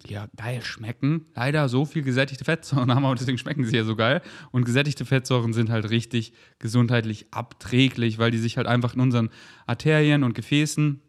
ja 0.07 0.29
geil 0.37 0.63
schmecken. 0.63 1.27
Leider 1.35 1.69
so 1.69 1.85
viel 1.85 2.03
gesättigte 2.03 2.45
Fettsäuren 2.45 2.95
haben, 2.95 3.05
aber 3.05 3.15
deswegen 3.15 3.39
schmecken 3.39 3.65
sie 3.65 3.77
ja 3.77 3.85
so 3.85 3.97
geil. 3.97 4.23
Und 4.51 4.65
gesättigte 4.65 5.05
Fettsäuren 5.05 5.53
sind 5.53 5.71
halt 5.71 5.91
richtig 5.91 6.33
gesundheitlich 6.59 7.27
abträglich, 7.31 8.19
weil 8.19 8.31
die 8.31 8.39
sich 8.39 8.57
halt 8.57 8.67
einfach 8.67 8.95
in 8.95 9.01
unseren 9.01 9.31
Arterien 9.67 10.23
und 10.25 10.35
Gefäßen 10.35 11.01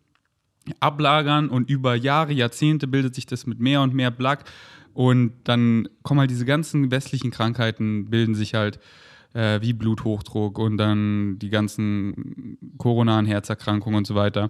ablagern 0.80 1.50
und 1.50 1.70
über 1.70 1.96
Jahre, 1.96 2.34
Jahrzehnte 2.34 2.88
bildet 2.88 3.16
sich 3.16 3.26
das 3.26 3.46
mit 3.46 3.60
mehr 3.60 3.82
und 3.82 3.94
mehr 3.94 4.12
Plaque 4.12 4.46
und 4.94 5.34
dann 5.44 5.90
kommen 6.04 6.22
halt 6.22 6.32
diese 6.32 6.46
ganzen 6.46 6.90
westlichen 6.90 7.30
Krankheiten, 7.30 8.10
bilden 8.10 8.34
sich 8.34 8.54
halt 8.54 8.80
äh, 9.34 9.62
wie 9.62 9.74
Bluthochdruck 9.74 10.58
und 10.58 10.78
dann 10.78 11.38
die 11.38 11.50
ganzen 11.50 12.58
koronaren 12.78 13.26
Herzerkrankungen 13.26 13.98
und 13.98 14.08
so 14.08 14.16
weiter. 14.16 14.50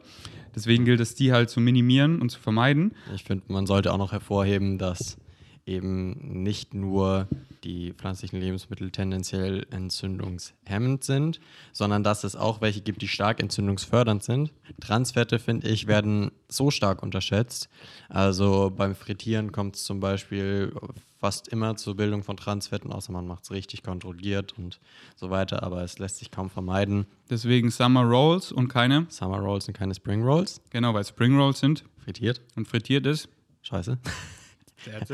Deswegen 0.56 0.86
gilt 0.86 1.02
es, 1.02 1.16
die 1.16 1.34
halt 1.34 1.50
zu 1.50 1.60
minimieren 1.60 2.22
und 2.22 2.30
zu 2.30 2.40
vermeiden. 2.40 2.94
Ich 3.14 3.24
finde, 3.26 3.44
man 3.50 3.66
sollte 3.66 3.92
auch 3.92 3.98
noch 3.98 4.12
hervorheben, 4.12 4.78
dass 4.78 5.18
eben 5.66 6.44
nicht 6.44 6.74
nur 6.74 7.28
die 7.64 7.94
pflanzlichen 7.94 8.40
Lebensmittel 8.40 8.92
tendenziell 8.92 9.66
entzündungshemmend 9.72 11.04
sind, 11.04 11.40
sondern 11.74 12.04
dass 12.04 12.24
es 12.24 12.36
auch 12.36 12.62
welche 12.62 12.82
gibt, 12.82 13.02
die 13.02 13.08
stark 13.08 13.40
entzündungsfördernd 13.40 14.24
sind. 14.24 14.54
Transfette, 14.80 15.40
finde 15.40 15.68
ich, 15.68 15.88
werden 15.88 16.32
so 16.48 16.70
stark 16.70 17.02
unterschätzt. 17.02 17.68
Also 18.10 18.72
beim 18.76 18.96
Frittieren 18.96 19.52
kommt 19.52 19.76
es 19.76 19.84
zum 19.84 20.00
Beispiel 20.00 20.72
fast 21.18 21.48
immer 21.48 21.76
zur 21.76 21.96
Bildung 21.96 22.24
von 22.24 22.38
Transfetten, 22.38 22.92
außer 22.92 23.12
man 23.12 23.26
macht 23.26 23.46
es 23.46 23.52
richtig 23.52 23.82
kontrolliert 23.82 24.54
und 24.60 24.80
so 25.16 25.32
weiter, 25.32 25.64
aber 25.64 25.84
es 25.84 25.98
lässt 25.98 26.18
sich 26.18 26.30
kaum 26.30 26.52
vermeiden. 26.52 27.08
Deswegen 27.32 27.72
Summer 27.72 28.04
Rolls 28.04 28.52
und 28.52 28.68
keine? 28.68 29.08
Summer 29.10 29.40
Rolls 29.40 29.68
und 29.68 29.74
keine 29.74 29.96
Spring 29.96 30.22
Rolls. 30.22 30.62
Genau, 30.70 30.94
weil 30.94 31.04
Spring 31.04 31.36
Rolls 31.36 31.60
sind 31.60 31.84
frittiert 31.98 32.42
und 32.56 32.68
frittiert 32.68 33.08
ist. 33.08 33.30
Scheiße. 33.64 33.98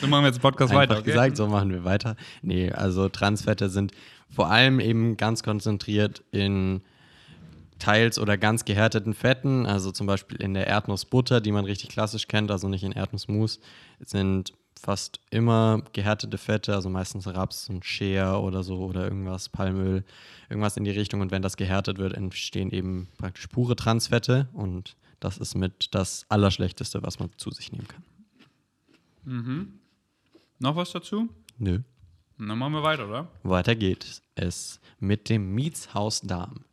so 0.00 0.06
machen 0.06 0.22
wir 0.22 0.28
jetzt 0.28 0.38
den 0.38 0.42
Podcast 0.42 0.72
Einfach 0.72 0.82
weiter. 0.82 0.98
Okay? 0.98 1.10
gesagt, 1.10 1.36
so 1.36 1.46
machen 1.46 1.70
wir 1.70 1.84
weiter. 1.84 2.16
Nee, 2.42 2.70
also 2.70 3.08
Transfette 3.08 3.68
sind 3.68 3.92
vor 4.30 4.50
allem 4.50 4.80
eben 4.80 5.16
ganz 5.16 5.42
konzentriert 5.42 6.22
in 6.30 6.82
teils 7.78 8.18
oder 8.18 8.36
ganz 8.36 8.64
gehärteten 8.64 9.14
Fetten, 9.14 9.66
also 9.66 9.92
zum 9.92 10.06
Beispiel 10.06 10.40
in 10.40 10.54
der 10.54 10.66
Erdnussbutter, 10.66 11.40
die 11.40 11.52
man 11.52 11.64
richtig 11.64 11.90
klassisch 11.90 12.26
kennt, 12.26 12.50
also 12.50 12.68
nicht 12.68 12.82
in 12.82 12.92
Erdnussmus, 12.92 13.60
sind 14.00 14.52
fast 14.80 15.20
immer 15.30 15.82
gehärtete 15.92 16.38
Fette, 16.38 16.74
also 16.74 16.88
meistens 16.88 17.26
Raps 17.26 17.68
und 17.68 17.84
Shea 17.84 18.36
oder 18.36 18.62
so 18.62 18.78
oder 18.84 19.04
irgendwas, 19.04 19.48
Palmöl, 19.48 20.04
irgendwas 20.48 20.76
in 20.76 20.84
die 20.84 20.90
Richtung. 20.90 21.20
Und 21.20 21.30
wenn 21.30 21.42
das 21.42 21.56
gehärtet 21.56 21.98
wird, 21.98 22.14
entstehen 22.14 22.70
eben 22.70 23.08
praktisch 23.18 23.48
pure 23.48 23.76
Transfette 23.76 24.48
und 24.52 24.96
das 25.20 25.38
ist 25.38 25.56
mit 25.56 25.94
das 25.94 26.26
Allerschlechteste, 26.28 27.02
was 27.02 27.18
man 27.18 27.30
zu 27.36 27.50
sich 27.50 27.72
nehmen 27.72 27.88
kann. 27.88 28.04
Mhm. 29.28 29.78
Noch 30.58 30.74
was 30.76 30.90
dazu? 30.90 31.28
Nö. 31.58 31.80
Dann 32.38 32.58
machen 32.58 32.72
wir 32.72 32.82
weiter, 32.82 33.08
oder? 33.08 33.28
Weiter 33.42 33.74
geht 33.74 34.22
es 34.36 34.80
mit 35.00 35.28
dem 35.28 35.54
Mietshausdarm. 35.54 36.64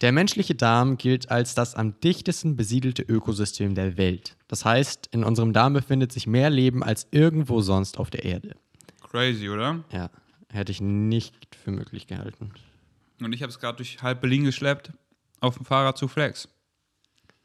Der 0.00 0.12
menschliche 0.12 0.54
Darm 0.54 0.96
gilt 0.96 1.30
als 1.30 1.54
das 1.54 1.74
am 1.74 2.00
dichtesten 2.00 2.56
besiedelte 2.56 3.02
Ökosystem 3.02 3.74
der 3.74 3.98
Welt. 3.98 4.36
Das 4.48 4.64
heißt, 4.64 5.08
in 5.12 5.22
unserem 5.22 5.52
Darm 5.52 5.74
befindet 5.74 6.10
sich 6.10 6.26
mehr 6.26 6.50
Leben 6.50 6.82
als 6.82 7.06
irgendwo 7.10 7.60
sonst 7.60 7.98
auf 7.98 8.10
der 8.10 8.24
Erde. 8.24 8.56
Crazy, 9.02 9.48
oder? 9.48 9.84
Ja, 9.92 10.10
hätte 10.48 10.72
ich 10.72 10.80
nicht 10.80 11.54
für 11.54 11.70
möglich 11.70 12.06
gehalten. 12.06 12.52
Und 13.20 13.34
ich 13.34 13.42
habe 13.42 13.50
es 13.50 13.60
gerade 13.60 13.76
durch 13.76 14.02
halb 14.02 14.22
Berlin 14.22 14.44
geschleppt, 14.44 14.92
auf 15.40 15.56
dem 15.56 15.66
Fahrrad 15.66 15.98
zu 15.98 16.08
Flex. 16.08 16.48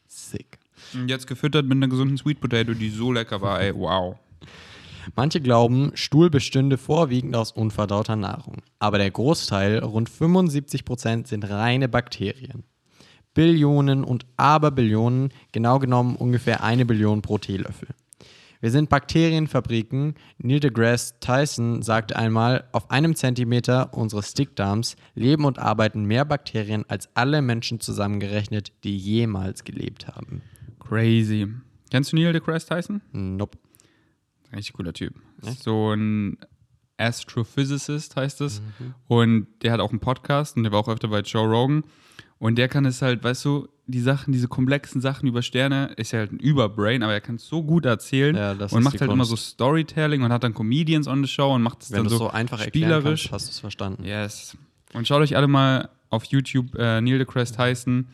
Sick. 0.08 0.58
Jetzt 1.08 1.28
gefüttert 1.28 1.66
mit 1.66 1.78
einer 1.78 1.88
gesunden 1.88 2.18
Sweet 2.18 2.40
Potato, 2.40 2.74
die 2.74 2.90
so 2.90 3.12
lecker 3.12 3.42
war, 3.42 3.62
ey, 3.62 3.74
wow. 3.76 4.18
Manche 5.16 5.40
glauben, 5.40 5.92
Stuhl 5.94 6.30
bestünde 6.30 6.78
vorwiegend 6.78 7.36
aus 7.36 7.52
unverdauter 7.52 8.16
Nahrung. 8.16 8.64
Aber 8.80 8.98
der 8.98 9.12
Großteil, 9.12 9.80
rund 9.80 10.10
75 10.10 10.86
Prozent, 10.86 11.28
sind 11.28 11.50
reine 11.50 11.88
Bakterien. 11.88 12.64
Billionen 13.34 14.04
und 14.04 14.26
Aberbillionen, 14.38 15.30
genau 15.52 15.80
genommen 15.80 16.16
ungefähr 16.16 16.64
eine 16.64 16.86
Billion 16.86 17.22
pro 17.22 17.38
Teelöffel. 17.38 17.90
Wir 18.62 18.72
sind 18.72 18.90
Bakterienfabriken. 18.90 20.16
Neil 20.40 20.60
deGrasse 20.60 21.20
Tyson 21.20 21.84
sagte 21.84 22.16
einmal, 22.16 22.64
auf 22.72 22.90
einem 22.90 23.16
Zentimeter 23.16 23.94
unseres 23.94 24.34
Dickdarms 24.34 24.96
leben 25.14 25.46
und 25.46 25.60
arbeiten 25.60 26.06
mehr 26.06 26.26
Bakterien 26.26 26.86
als 26.88 27.10
alle 27.14 27.42
Menschen 27.42 27.80
zusammengerechnet, 27.80 28.72
die 28.84 28.98
jemals 28.98 29.66
gelebt 29.66 30.08
haben. 30.08 30.42
Crazy. 30.88 31.48
Kennst 31.92 32.12
du 32.12 32.16
Neil 32.16 32.34
deGrasse 32.34 32.68
Tyson? 32.68 33.02
Nope. 33.12 33.58
Richtig 34.54 34.74
cooler 34.74 34.94
Typ. 34.94 35.14
Echt? 35.46 35.64
So 35.64 35.94
ein 35.94 36.38
Astrophysicist 36.98 38.16
heißt 38.16 38.42
es. 38.42 38.62
Und 39.08 39.48
der 39.62 39.72
hat 39.72 39.80
auch 39.80 39.92
einen 39.92 40.00
Podcast 40.00 40.58
und 40.58 40.64
der 40.64 40.72
war 40.72 40.80
auch 40.80 40.88
öfter 40.88 41.08
bei 41.10 41.22
Joe 41.22 41.48
Rogan. 41.48 41.84
Und 42.38 42.58
der 42.58 42.68
kann 42.68 42.86
es 42.86 43.02
halt, 43.02 43.24
weißt 43.24 43.46
du, 43.46 43.68
die 43.88 44.02
Sachen, 44.02 44.32
diese 44.34 44.48
komplexen 44.48 45.00
Sachen 45.00 45.28
über 45.28 45.42
Sterne, 45.42 45.94
ist 45.98 46.12
ja 46.12 46.20
halt 46.20 46.32
ein 46.32 46.40
Überbrain, 46.40 47.04
aber 47.04 47.14
er 47.14 47.22
kann 47.22 47.36
es 47.36 47.48
so 47.48 47.64
gut 47.64 47.86
erzählen 47.86 48.36
Ja, 48.36 48.52
und 48.52 48.84
macht 48.84 49.00
halt 49.00 49.12
immer 49.12 49.26
so 49.26 49.36
Kunst. 49.36 49.50
Storytelling 49.50 50.22
und 50.24 50.32
hat 50.32 50.44
dann 50.44 50.54
Comedians 50.54 51.08
on 51.08 51.24
the 51.24 51.30
Show 51.30 51.54
und 51.54 51.62
macht 51.62 51.84
es 51.84 51.90
dann 51.90 52.10
so, 52.10 52.18
so 52.18 52.30
einfach 52.30 52.60
spielerisch. 52.60 53.30
kannst, 53.30 53.34
hast 53.34 53.48
du 53.48 53.52
es 53.52 53.60
verstanden. 53.60 54.04
Yes. 54.04 54.58
Und 54.94 55.08
schaut 55.08 55.22
euch 55.22 55.36
alle 55.36 55.48
mal 55.48 55.90
auf 56.10 56.26
YouTube 56.26 56.76
äh, 56.76 57.00
Neil 57.02 57.20
deGrasse 57.20 57.56
Tyson, 57.56 58.08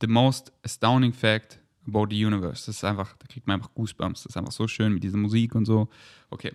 The 0.00 0.06
Most 0.06 0.52
Astounding 0.64 1.12
Fact 1.12 1.58
About 1.88 2.08
the 2.10 2.24
Universe. 2.24 2.66
Das 2.66 2.76
ist 2.76 2.84
einfach, 2.84 3.16
da 3.18 3.26
kriegt 3.26 3.46
man 3.46 3.56
einfach 3.56 3.72
Goosebumps. 3.74 4.24
Das 4.24 4.30
ist 4.30 4.36
einfach 4.36 4.52
so 4.52 4.68
schön 4.68 4.92
mit 4.92 5.02
dieser 5.02 5.18
Musik 5.18 5.54
und 5.54 5.64
so. 5.64 5.88
Okay. 6.30 6.52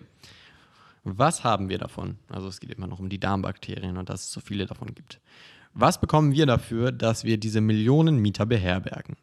Was 1.04 1.44
haben 1.44 1.68
wir 1.68 1.78
davon? 1.78 2.16
Also 2.28 2.48
es 2.48 2.60
geht 2.60 2.70
immer 2.70 2.86
noch 2.86 2.98
um 2.98 3.08
die 3.08 3.20
Darmbakterien 3.20 3.98
und 3.98 4.08
dass 4.08 4.24
es 4.24 4.32
so 4.32 4.40
viele 4.40 4.66
davon 4.66 4.94
gibt. 4.94 5.20
Was 5.74 6.00
bekommen 6.00 6.32
wir 6.32 6.46
dafür, 6.46 6.92
dass 6.92 7.24
wir 7.24 7.36
diese 7.36 7.60
Millionen 7.60 8.18
Mieter 8.18 8.46
beherbergen? 8.46 9.16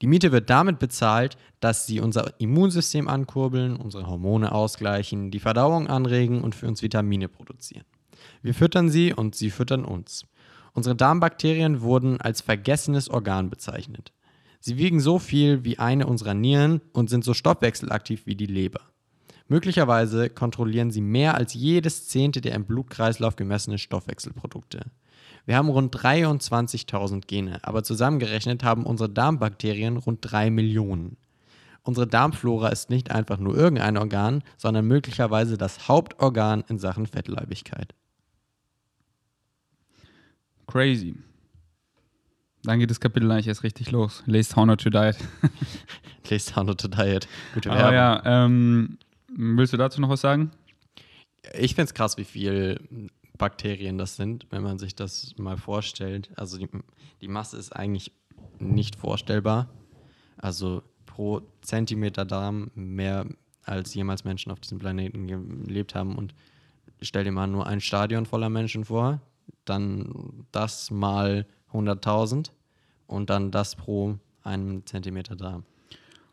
Die 0.00 0.06
Miete 0.06 0.32
wird 0.32 0.48
damit 0.48 0.78
bezahlt, 0.78 1.36
dass 1.60 1.86
sie 1.86 2.00
unser 2.00 2.40
Immunsystem 2.40 3.06
ankurbeln, 3.06 3.76
unsere 3.76 4.06
Hormone 4.06 4.50
ausgleichen, 4.50 5.30
die 5.30 5.40
Verdauung 5.40 5.88
anregen 5.88 6.42
und 6.42 6.54
für 6.54 6.66
uns 6.66 6.82
Vitamine 6.82 7.28
produzieren. 7.28 7.84
Wir 8.42 8.54
füttern 8.54 8.88
sie 8.88 9.12
und 9.12 9.34
sie 9.34 9.50
füttern 9.50 9.84
uns. 9.84 10.24
Unsere 10.72 10.96
Darmbakterien 10.96 11.82
wurden 11.82 12.20
als 12.20 12.40
vergessenes 12.40 13.10
Organ 13.10 13.50
bezeichnet. 13.50 14.12
Sie 14.60 14.76
wiegen 14.76 15.00
so 15.00 15.18
viel 15.18 15.64
wie 15.64 15.78
eine 15.78 16.06
unserer 16.06 16.34
Nieren 16.34 16.82
und 16.92 17.08
sind 17.08 17.24
so 17.24 17.32
stoffwechselaktiv 17.34 18.26
wie 18.26 18.36
die 18.36 18.46
Leber. 18.46 18.80
Möglicherweise 19.48 20.30
kontrollieren 20.30 20.90
sie 20.90 21.00
mehr 21.00 21.34
als 21.34 21.54
jedes 21.54 22.06
zehnte 22.06 22.40
der 22.40 22.54
im 22.54 22.66
Blutkreislauf 22.66 23.36
gemessenen 23.36 23.78
Stoffwechselprodukte. 23.78 24.82
Wir 25.46 25.56
haben 25.56 25.70
rund 25.70 25.96
23.000 25.96 27.26
Gene, 27.26 27.58
aber 27.64 27.82
zusammengerechnet 27.82 28.62
haben 28.62 28.84
unsere 28.84 29.08
Darmbakterien 29.08 29.96
rund 29.96 30.18
3 30.22 30.50
Millionen. 30.50 31.16
Unsere 31.82 32.06
Darmflora 32.06 32.68
ist 32.68 32.90
nicht 32.90 33.10
einfach 33.10 33.38
nur 33.38 33.56
irgendein 33.56 33.96
Organ, 33.96 34.44
sondern 34.58 34.86
möglicherweise 34.86 35.56
das 35.56 35.88
Hauptorgan 35.88 36.62
in 36.68 36.78
Sachen 36.78 37.06
Fettleibigkeit. 37.06 37.94
Crazy. 40.66 41.16
Dann 42.62 42.78
geht 42.78 42.90
das 42.90 43.00
Kapitel 43.00 43.30
eigentlich 43.30 43.48
erst 43.48 43.62
richtig 43.62 43.90
los. 43.90 44.22
Lest 44.26 44.56
How 44.56 44.66
Not 44.66 44.82
to 44.82 44.90
Diet. 44.90 45.16
Lest 46.28 46.56
How 46.56 46.64
Not 46.64 46.80
to 46.80 46.88
Diet. 46.88 47.26
Gute 47.54 47.70
Aber 47.70 47.78
Werbung. 47.78 47.94
ja, 47.94 48.44
ähm, 48.44 48.98
willst 49.28 49.72
du 49.72 49.76
dazu 49.76 50.00
noch 50.00 50.10
was 50.10 50.20
sagen? 50.20 50.50
Ich 51.54 51.74
finde 51.74 51.84
es 51.84 51.94
krass, 51.94 52.18
wie 52.18 52.24
viel 52.24 53.08
Bakterien 53.38 53.96
das 53.96 54.16
sind, 54.16 54.46
wenn 54.50 54.62
man 54.62 54.78
sich 54.78 54.94
das 54.94 55.34
mal 55.38 55.56
vorstellt. 55.56 56.30
Also 56.36 56.58
die, 56.58 56.68
die 57.22 57.28
Masse 57.28 57.56
ist 57.56 57.74
eigentlich 57.74 58.12
nicht 58.58 58.96
vorstellbar. 58.96 59.70
Also 60.36 60.82
pro 61.06 61.40
Zentimeter 61.62 62.26
Darm 62.26 62.70
mehr 62.74 63.26
als 63.64 63.94
jemals 63.94 64.24
Menschen 64.24 64.52
auf 64.52 64.60
diesem 64.60 64.78
Planeten 64.78 65.26
gelebt 65.66 65.94
haben. 65.94 66.16
Und 66.16 66.34
stell 67.00 67.24
dir 67.24 67.32
mal 67.32 67.46
nur 67.46 67.66
ein 67.66 67.80
Stadion 67.80 68.26
voller 68.26 68.50
Menschen 68.50 68.84
vor, 68.84 69.20
dann 69.64 70.46
das 70.52 70.90
mal 70.90 71.46
100.000 71.72 72.50
und 73.06 73.30
dann 73.30 73.50
das 73.50 73.76
pro 73.76 74.18
einem 74.42 74.86
Zentimeter 74.86 75.36
Darm. 75.36 75.64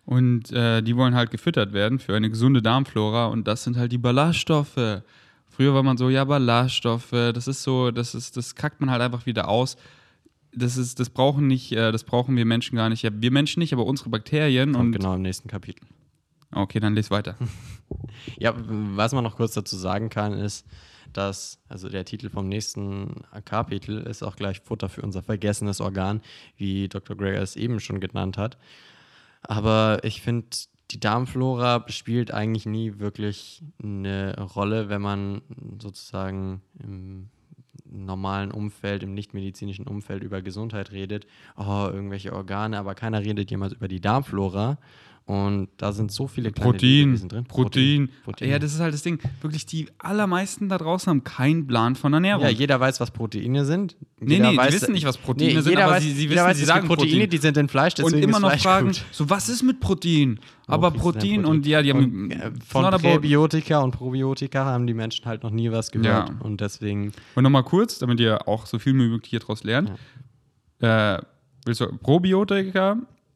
Und 0.05 0.51
äh, 0.53 0.81
die 0.81 0.95
wollen 0.95 1.15
halt 1.15 1.31
gefüttert 1.31 1.73
werden 1.73 1.99
für 1.99 2.15
eine 2.15 2.29
gesunde 2.29 2.61
Darmflora 2.61 3.27
und 3.27 3.45
das 3.47 3.63
sind 3.63 3.75
halt 3.77 3.91
die 3.91 3.97
Ballaststoffe. 3.97 5.01
Früher 5.49 5.73
war 5.73 5.83
man 5.83 5.97
so, 5.97 6.09
ja, 6.09 6.23
Ballaststoffe, 6.23 7.11
das 7.11 7.47
ist 7.47 7.63
so, 7.63 7.91
das 7.91 8.15
ist, 8.15 8.37
das 8.37 8.55
kackt 8.55 8.79
man 8.79 8.89
halt 8.89 9.01
einfach 9.01 9.25
wieder 9.25 9.49
aus. 9.49 9.75
Das 10.53 10.77
ist, 10.77 10.99
das 10.99 11.09
brauchen 11.09 11.47
nicht, 11.47 11.73
äh, 11.73 11.91
das 11.91 12.05
brauchen 12.05 12.37
wir 12.37 12.45
Menschen 12.45 12.77
gar 12.77 12.89
nicht. 12.89 13.01
Ja, 13.03 13.09
wir 13.13 13.31
Menschen 13.31 13.59
nicht, 13.59 13.73
aber 13.73 13.85
unsere 13.85 14.09
Bakterien 14.09 14.71
Kommt 14.71 14.85
und 14.85 14.91
genau 14.93 15.15
im 15.15 15.23
nächsten 15.23 15.49
Kapitel. 15.49 15.85
okay, 16.53 16.79
dann 16.79 16.95
les 16.95 17.11
weiter. 17.11 17.35
Ja, 18.37 18.53
was 18.57 19.13
man 19.13 19.23
noch 19.23 19.37
kurz 19.37 19.53
dazu 19.53 19.77
sagen 19.77 20.09
kann, 20.09 20.33
ist, 20.33 20.65
dass, 21.13 21.59
also 21.69 21.89
der 21.89 22.05
Titel 22.05 22.29
vom 22.29 22.47
nächsten 22.47 23.23
Kapitel 23.45 23.99
ist 24.01 24.23
auch 24.23 24.35
gleich 24.35 24.61
Futter 24.61 24.89
für 24.89 25.01
unser 25.01 25.23
vergessenes 25.23 25.81
Organ, 25.81 26.21
wie 26.57 26.87
Dr. 26.87 27.15
Greger 27.15 27.41
es 27.41 27.55
eben 27.55 27.79
schon 27.79 27.99
genannt 27.99 28.37
hat. 28.37 28.57
Aber 29.41 29.99
ich 30.03 30.21
finde, 30.21 30.47
die 30.91 30.99
Darmflora 30.99 31.85
spielt 31.89 32.31
eigentlich 32.31 32.65
nie 32.65 32.99
wirklich 32.99 33.61
eine 33.83 34.35
Rolle, 34.55 34.89
wenn 34.89 35.01
man 35.01 35.41
sozusagen 35.81 36.61
im 36.81 37.29
normalen 37.89 38.51
Umfeld, 38.51 39.03
im 39.03 39.13
nichtmedizinischen 39.13 39.87
Umfeld 39.87 40.23
über 40.23 40.41
Gesundheit 40.41 40.91
redet. 40.91 41.27
Oh, 41.55 41.87
irgendwelche 41.91 42.33
Organe, 42.33 42.77
aber 42.77 42.95
keiner 42.95 43.21
redet 43.21 43.49
jemals 43.51 43.73
über 43.73 43.87
die 43.87 44.01
Darmflora. 44.01 44.77
Und 45.27 45.67
da 45.75 45.91
sind 45.91 46.09
so 46.09 46.25
viele 46.27 46.53
kleine 46.53 46.71
Protein, 46.71 46.89
Lebewesen 46.99 47.27
drin. 47.27 47.43
Protein. 47.43 48.09
Protein. 48.23 48.49
Ja, 48.49 48.59
das 48.59 48.73
ist 48.73 48.79
halt 48.79 48.93
das 48.93 49.03
Ding. 49.03 49.19
Wirklich, 49.41 49.65
die 49.65 49.87
allermeisten 49.97 50.69
da 50.69 50.77
draußen 50.77 51.09
haben 51.09 51.25
keinen 51.25 51.67
Plan 51.67 51.97
von 51.97 52.13
Ernährung. 52.13 52.43
Ja, 52.43 52.49
jeder 52.49 52.79
weiß, 52.79 53.01
was 53.01 53.11
Proteine 53.11 53.65
sind. 53.65 53.97
Nee, 54.21 54.35
Jeder 54.35 54.45
nee, 54.45 54.51
die 54.53 54.57
weiß, 54.57 54.73
wissen 54.73 54.93
nicht, 54.93 55.05
was 55.05 55.17
Proteine 55.17 55.61
sind, 55.61 55.69
jeder 55.71 55.83
aber 55.83 55.95
weiß, 55.95 56.03
sie- 56.03 56.13
sie 56.13 56.29
wissen, 56.29 56.43
weiß, 56.45 56.57
sie 56.57 56.63
sagen 56.63 56.87
Proteine, 56.87 57.11
Protein. 57.11 57.29
die 57.29 57.37
sind 57.39 57.57
in 57.57 57.67
Fleisch, 57.67 57.95
und 57.99 58.05
deswegen 58.05 58.23
immer 58.23 58.37
ist 58.37 58.41
noch 58.41 58.49
Fleisch 58.51 58.63
fragen, 58.63 58.87
gut. 58.87 59.03
so 59.11 59.29
was 59.29 59.49
ist 59.49 59.63
mit 59.63 59.81
Protein? 59.81 60.39
Aber 60.65 60.83
Wo 60.83 60.87
ist 60.87 60.93
denn 60.93 61.01
Protein 61.01 61.45
und 61.45 61.65
ja, 61.67 61.81
die 61.81 61.89
haben 61.91 62.03
Und, 62.05 62.31
äh, 62.31 62.51
von 62.65 62.89
Präbiotika 62.91 63.79
und 63.81 63.91
Probiotika 63.91 64.63
haben 64.63 64.87
die 64.87 64.93
Menschen 64.93 65.25
halt 65.25 65.43
noch 65.43 65.51
nie 65.51 65.69
was 65.71 65.91
gehört 65.91 66.29
Ja. 66.29 66.35
und 66.39 66.61
deswegen 66.61 67.11
Und 67.35 67.43
nochmal 67.43 67.63
kurz, 67.63 67.99
damit 67.99 68.21
ihr 68.21 68.47
auch 68.47 68.65
so 68.65 68.79
viel 68.79 68.93
wie 68.93 69.09
möglich 69.09 69.29
hier 69.29 69.39
draus 69.39 69.65
lernt. 69.65 69.91
Äh, 70.79 71.17
willst 71.65 71.81
du 71.81 71.87
Probiotika? 71.97 72.95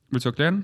Willst 0.10 0.26
du 0.26 0.30
erklären? 0.30 0.64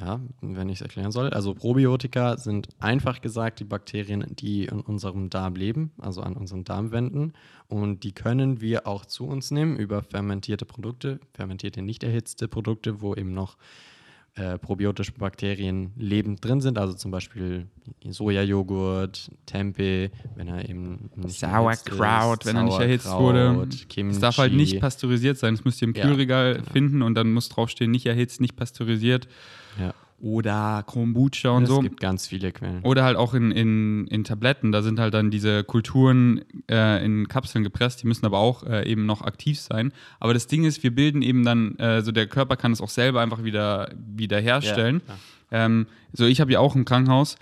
Ja, 0.00 0.20
wenn 0.40 0.68
ich 0.68 0.76
es 0.76 0.82
erklären 0.82 1.12
soll. 1.12 1.30
Also 1.30 1.54
Probiotika 1.54 2.36
sind 2.36 2.68
einfach 2.78 3.20
gesagt 3.20 3.60
die 3.60 3.64
Bakterien, 3.64 4.24
die 4.28 4.64
in 4.64 4.80
unserem 4.80 5.30
Darm 5.30 5.54
leben, 5.54 5.92
also 5.98 6.22
an 6.22 6.34
unseren 6.34 6.64
Darmwänden. 6.64 7.32
Und 7.68 8.04
die 8.04 8.12
können 8.12 8.60
wir 8.60 8.86
auch 8.86 9.06
zu 9.06 9.26
uns 9.26 9.50
nehmen 9.50 9.76
über 9.76 10.02
fermentierte 10.02 10.64
Produkte, 10.64 11.20
fermentierte, 11.34 11.82
nicht 11.82 12.04
erhitzte 12.04 12.48
Produkte, 12.48 13.00
wo 13.00 13.14
eben 13.14 13.32
noch 13.32 13.56
äh, 14.34 14.56
probiotische 14.58 15.12
Bakterien 15.12 15.92
lebend 15.96 16.42
drin 16.42 16.60
sind. 16.62 16.78
Also 16.78 16.94
zum 16.94 17.10
Beispiel 17.10 17.66
Sojajoghurt, 18.08 19.30
Tempeh, 19.44 20.10
wenn 20.36 20.48
er 20.48 20.68
eben 20.68 21.10
nicht 21.16 21.42
erhitzt 21.42 21.88
Sauerkraut, 21.90 22.40
ist, 22.40 22.46
wenn 22.46 22.56
er 22.56 22.62
nicht 22.62 22.78
erhitzt 22.80 23.10
wurde. 23.12 23.68
Es 24.08 24.18
darf 24.20 24.38
halt 24.38 24.54
nicht 24.54 24.80
pasteurisiert 24.80 25.36
sein. 25.36 25.54
Das 25.54 25.64
müsst 25.64 25.82
ihr 25.82 25.88
im 25.88 25.94
Ja, 25.94 26.06
Kühlregal 26.06 26.54
genau. 26.54 26.70
finden 26.70 27.02
und 27.02 27.14
dann 27.14 27.32
muss 27.32 27.48
draufstehen, 27.50 27.90
nicht 27.90 28.06
erhitzt, 28.06 28.40
nicht 28.40 28.56
pasteurisiert. 28.56 29.28
Ja. 29.78 29.92
Oder 30.22 30.84
Kombucha 30.86 31.50
und 31.50 31.64
Es 31.64 31.68
so. 31.68 31.80
gibt 31.80 31.98
ganz 31.98 32.28
viele 32.28 32.52
Quellen. 32.52 32.80
Oder 32.84 33.02
halt 33.02 33.16
auch 33.16 33.34
in, 33.34 33.50
in, 33.50 34.06
in 34.06 34.22
Tabletten, 34.22 34.70
da 34.70 34.80
sind 34.80 35.00
halt 35.00 35.14
dann 35.14 35.32
diese 35.32 35.64
Kulturen 35.64 36.44
äh, 36.70 37.04
in 37.04 37.26
Kapseln 37.26 37.64
gepresst, 37.64 38.02
die 38.02 38.06
müssen 38.06 38.24
aber 38.24 38.38
auch 38.38 38.62
äh, 38.62 38.88
eben 38.88 39.04
noch 39.04 39.22
aktiv 39.22 39.58
sein. 39.58 39.92
Aber 40.20 40.32
das 40.32 40.46
Ding 40.46 40.64
ist, 40.64 40.84
wir 40.84 40.94
bilden 40.94 41.22
eben 41.22 41.44
dann, 41.44 41.76
äh, 41.78 42.02
so 42.02 42.12
der 42.12 42.28
Körper 42.28 42.54
kann 42.54 42.70
es 42.70 42.80
auch 42.80 42.88
selber 42.88 43.20
einfach 43.20 43.42
wieder, 43.42 43.90
wieder 43.96 44.38
herstellen. 44.38 45.02
Ja, 45.50 45.64
ähm, 45.64 45.86
so, 46.12 46.24
ich 46.24 46.40
habe 46.40 46.52
ja 46.52 46.60
auch 46.60 46.76
im 46.76 46.84
Krankenhaus 46.84 47.36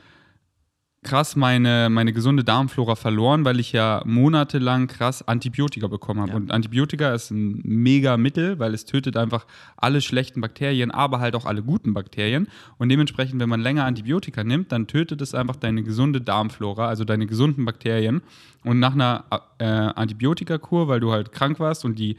krass 1.02 1.34
meine, 1.34 1.88
meine 1.90 2.12
gesunde 2.12 2.44
Darmflora 2.44 2.94
verloren, 2.94 3.44
weil 3.44 3.58
ich 3.58 3.72
ja 3.72 4.02
monatelang 4.04 4.86
krass 4.86 5.26
Antibiotika 5.26 5.86
bekommen 5.86 6.20
habe. 6.20 6.32
Ja. 6.32 6.36
Und 6.36 6.50
Antibiotika 6.50 7.14
ist 7.14 7.30
ein 7.30 7.60
mega 7.64 8.18
Mittel, 8.18 8.58
weil 8.58 8.74
es 8.74 8.84
tötet 8.84 9.16
einfach 9.16 9.46
alle 9.76 10.02
schlechten 10.02 10.42
Bakterien, 10.42 10.90
aber 10.90 11.20
halt 11.20 11.34
auch 11.34 11.46
alle 11.46 11.62
guten 11.62 11.94
Bakterien. 11.94 12.48
Und 12.76 12.90
dementsprechend, 12.90 13.40
wenn 13.40 13.48
man 13.48 13.60
länger 13.60 13.86
Antibiotika 13.86 14.44
nimmt, 14.44 14.72
dann 14.72 14.86
tötet 14.88 15.22
es 15.22 15.34
einfach 15.34 15.56
deine 15.56 15.82
gesunde 15.82 16.20
Darmflora, 16.20 16.88
also 16.88 17.04
deine 17.04 17.26
gesunden 17.26 17.64
Bakterien. 17.64 18.20
Und 18.64 18.78
nach 18.78 18.92
einer 18.92 19.24
äh, 19.58 19.64
Antibiotikakur, 19.64 20.88
weil 20.88 21.00
du 21.00 21.12
halt 21.12 21.32
krank 21.32 21.60
warst 21.60 21.86
und 21.86 21.98
die 21.98 22.16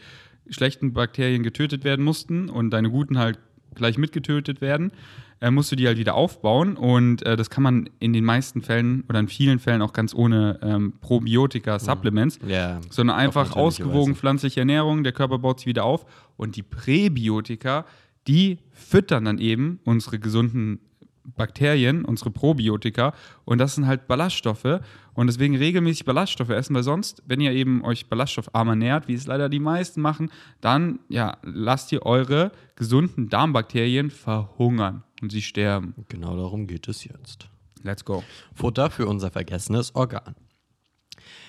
schlechten 0.50 0.94
Bakterien 0.94 1.44
getötet 1.44 1.84
werden 1.84 2.04
mussten 2.04 2.50
und 2.50 2.72
deine 2.72 2.90
guten 2.90 3.20
halt 3.20 3.38
gleich 3.76 3.98
mitgetötet 3.98 4.62
werden, 4.62 4.92
äh, 5.40 5.50
musst 5.52 5.72
du 5.72 5.76
die 5.76 5.88
halt 5.88 5.98
wieder 5.98 6.16
aufbauen. 6.16 6.76
Und 6.78 7.26
äh, 7.26 7.36
das 7.36 7.50
kann 7.50 7.64
man 7.64 7.90
in 8.00 8.14
den 8.14 8.24
meisten 8.24 8.62
Fällen 8.62 9.04
oder 9.10 9.20
in 9.20 9.28
vielen 9.28 9.60
Fällen 9.60 9.82
auch 9.82 9.94
ganz 9.94 10.14
ohne 10.14 10.60
ähm, 10.62 10.94
Probiotika-Supplements, 11.02 12.40
Ja, 12.48 12.80
sondern 12.90 13.18
einfach 13.18 13.56
ausgewogen 13.56 14.12
Weise. 14.12 14.20
pflanzliche 14.20 14.60
Ernährung. 14.62 15.04
Der 15.04 15.14
Körper 15.14 15.40
baut 15.40 15.60
sie 15.60 15.66
wieder 15.68 15.84
auf. 15.86 16.06
Und 16.38 16.56
die 16.56 16.64
Präbiotika, 16.64 17.86
die 18.28 18.60
füttern 18.72 19.26
dann 19.26 19.38
eben 19.40 19.80
unsere 19.84 20.20
gesunden 20.20 20.80
Bakterien, 21.24 22.06
unsere 22.06 22.32
Probiotika 22.32 23.14
und 23.46 23.58
das 23.58 23.76
sind 23.76 23.88
halt 23.88 24.08
Ballaststoffe 24.08 24.82
und 25.14 25.28
deswegen 25.28 25.56
regelmäßig 25.56 26.06
Ballaststoffe 26.06 26.50
essen, 26.50 26.76
weil 26.76 26.84
sonst, 26.84 27.22
wenn 27.26 27.42
ihr 27.42 27.52
eben 27.52 27.84
euch 27.84 28.08
ballaststoffarm 28.08 28.70
ernährt, 28.70 29.08
wie 29.08 29.14
es 29.14 29.28
leider 29.28 29.50
die 29.50 29.60
meisten 29.60 30.02
machen, 30.02 30.32
dann 30.62 31.00
ja, 31.10 31.38
lasst 31.44 31.92
ihr 31.92 32.06
eure 32.06 32.52
gesunden 32.76 33.30
Darmbakterien 33.30 34.10
verhungern 34.10 35.04
und 35.22 35.32
sie 35.32 35.42
sterben. 35.42 35.94
Genau 36.08 36.36
darum 36.36 36.68
geht 36.68 36.88
es 36.88 37.04
jetzt. 37.04 37.48
Let's 37.84 38.06
go. 38.06 38.24
Futter 38.54 38.90
für 38.90 39.08
unser 39.08 39.32
vergessenes 39.32 39.96
Organ. 39.96 40.36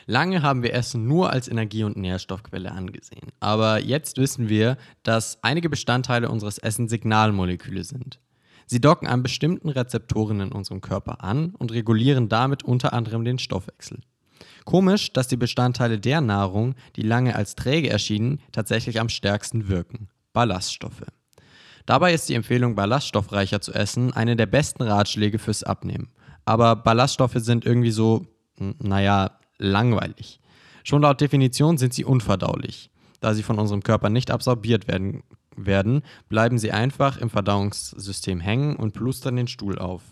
Lange 0.07 0.43
haben 0.43 0.62
wir 0.62 0.75
Essen 0.75 1.07
nur 1.07 1.31
als 1.31 1.49
Energie- 1.49 1.85
und 1.85 1.97
Nährstoffquelle 1.97 2.73
angesehen. 2.73 3.29
Aber 3.41 3.81
jetzt 3.81 4.19
wissen 4.19 4.49
wir, 4.49 4.76
dass 5.02 5.38
einige 5.43 5.69
Bestandteile 5.69 6.29
unseres 6.29 6.59
Essens 6.59 6.91
Signalmoleküle 6.91 7.85
sind. 7.85 8.19
Sie 8.73 8.81
docken 8.81 9.07
an 9.07 9.23
bestimmten 9.23 9.69
Rezeptoren 9.69 10.41
in 10.41 10.50
unserem 10.50 10.81
Körper 10.81 11.23
an 11.23 11.55
und 11.59 11.73
regulieren 11.73 12.31
damit 12.31 12.62
unter 12.62 12.95
anderem 12.95 13.23
den 13.23 13.38
Stoffwechsel. 13.38 14.00
Komisch, 14.64 15.12
dass 15.12 15.29
die 15.29 15.37
Bestandteile 15.37 16.00
der 16.00 16.23
Nahrung, 16.23 16.75
die 16.97 17.02
lange 17.02 17.37
als 17.37 17.55
träge 17.55 17.91
erschienen, 17.91 18.41
tatsächlich 18.50 18.99
am 18.99 19.11
stärksten 19.11 19.69
wirken. 19.69 20.09
Ballaststoffe. 20.33 21.05
Dabei 21.85 22.14
ist 22.14 22.31
die 22.31 22.35
Empfehlung, 22.35 22.75
ballaststoffreicher 22.75 23.61
zu 23.61 23.75
essen, 23.75 24.14
eine 24.14 24.37
der 24.37 24.47
besten 24.47 24.85
Ratschläge 24.85 25.38
fürs 25.38 25.64
Abnehmen. 25.64 26.09
Aber 26.47 26.75
Ballaststoffe 26.75 27.37
sind 27.37 27.67
irgendwie 27.67 27.91
so, 27.91 28.25
naja, 28.57 29.38
langweilig. 29.59 30.41
Schon 30.83 31.02
laut 31.02 31.21
Definition 31.21 31.76
sind 31.76 31.93
sie 31.93 32.07
unverdaulich. 32.07 32.88
Da 33.21 33.35
sie 33.35 33.43
von 33.43 33.59
unserem 33.59 33.83
Körper 33.83 34.09
nicht 34.09 34.31
absorbiert 34.31 34.88
werden, 34.88 35.25
werden 35.56 36.02
bleiben 36.28 36.59
sie 36.59 36.73
einfach 36.73 37.18
im 37.18 37.30
Verdauungssystem 37.30 38.40
hängen 38.40 38.76
und 38.76 38.92
plustern 38.92 39.37
den 39.37 39.49
Stuhl 39.49 39.78
auf. 39.78 40.02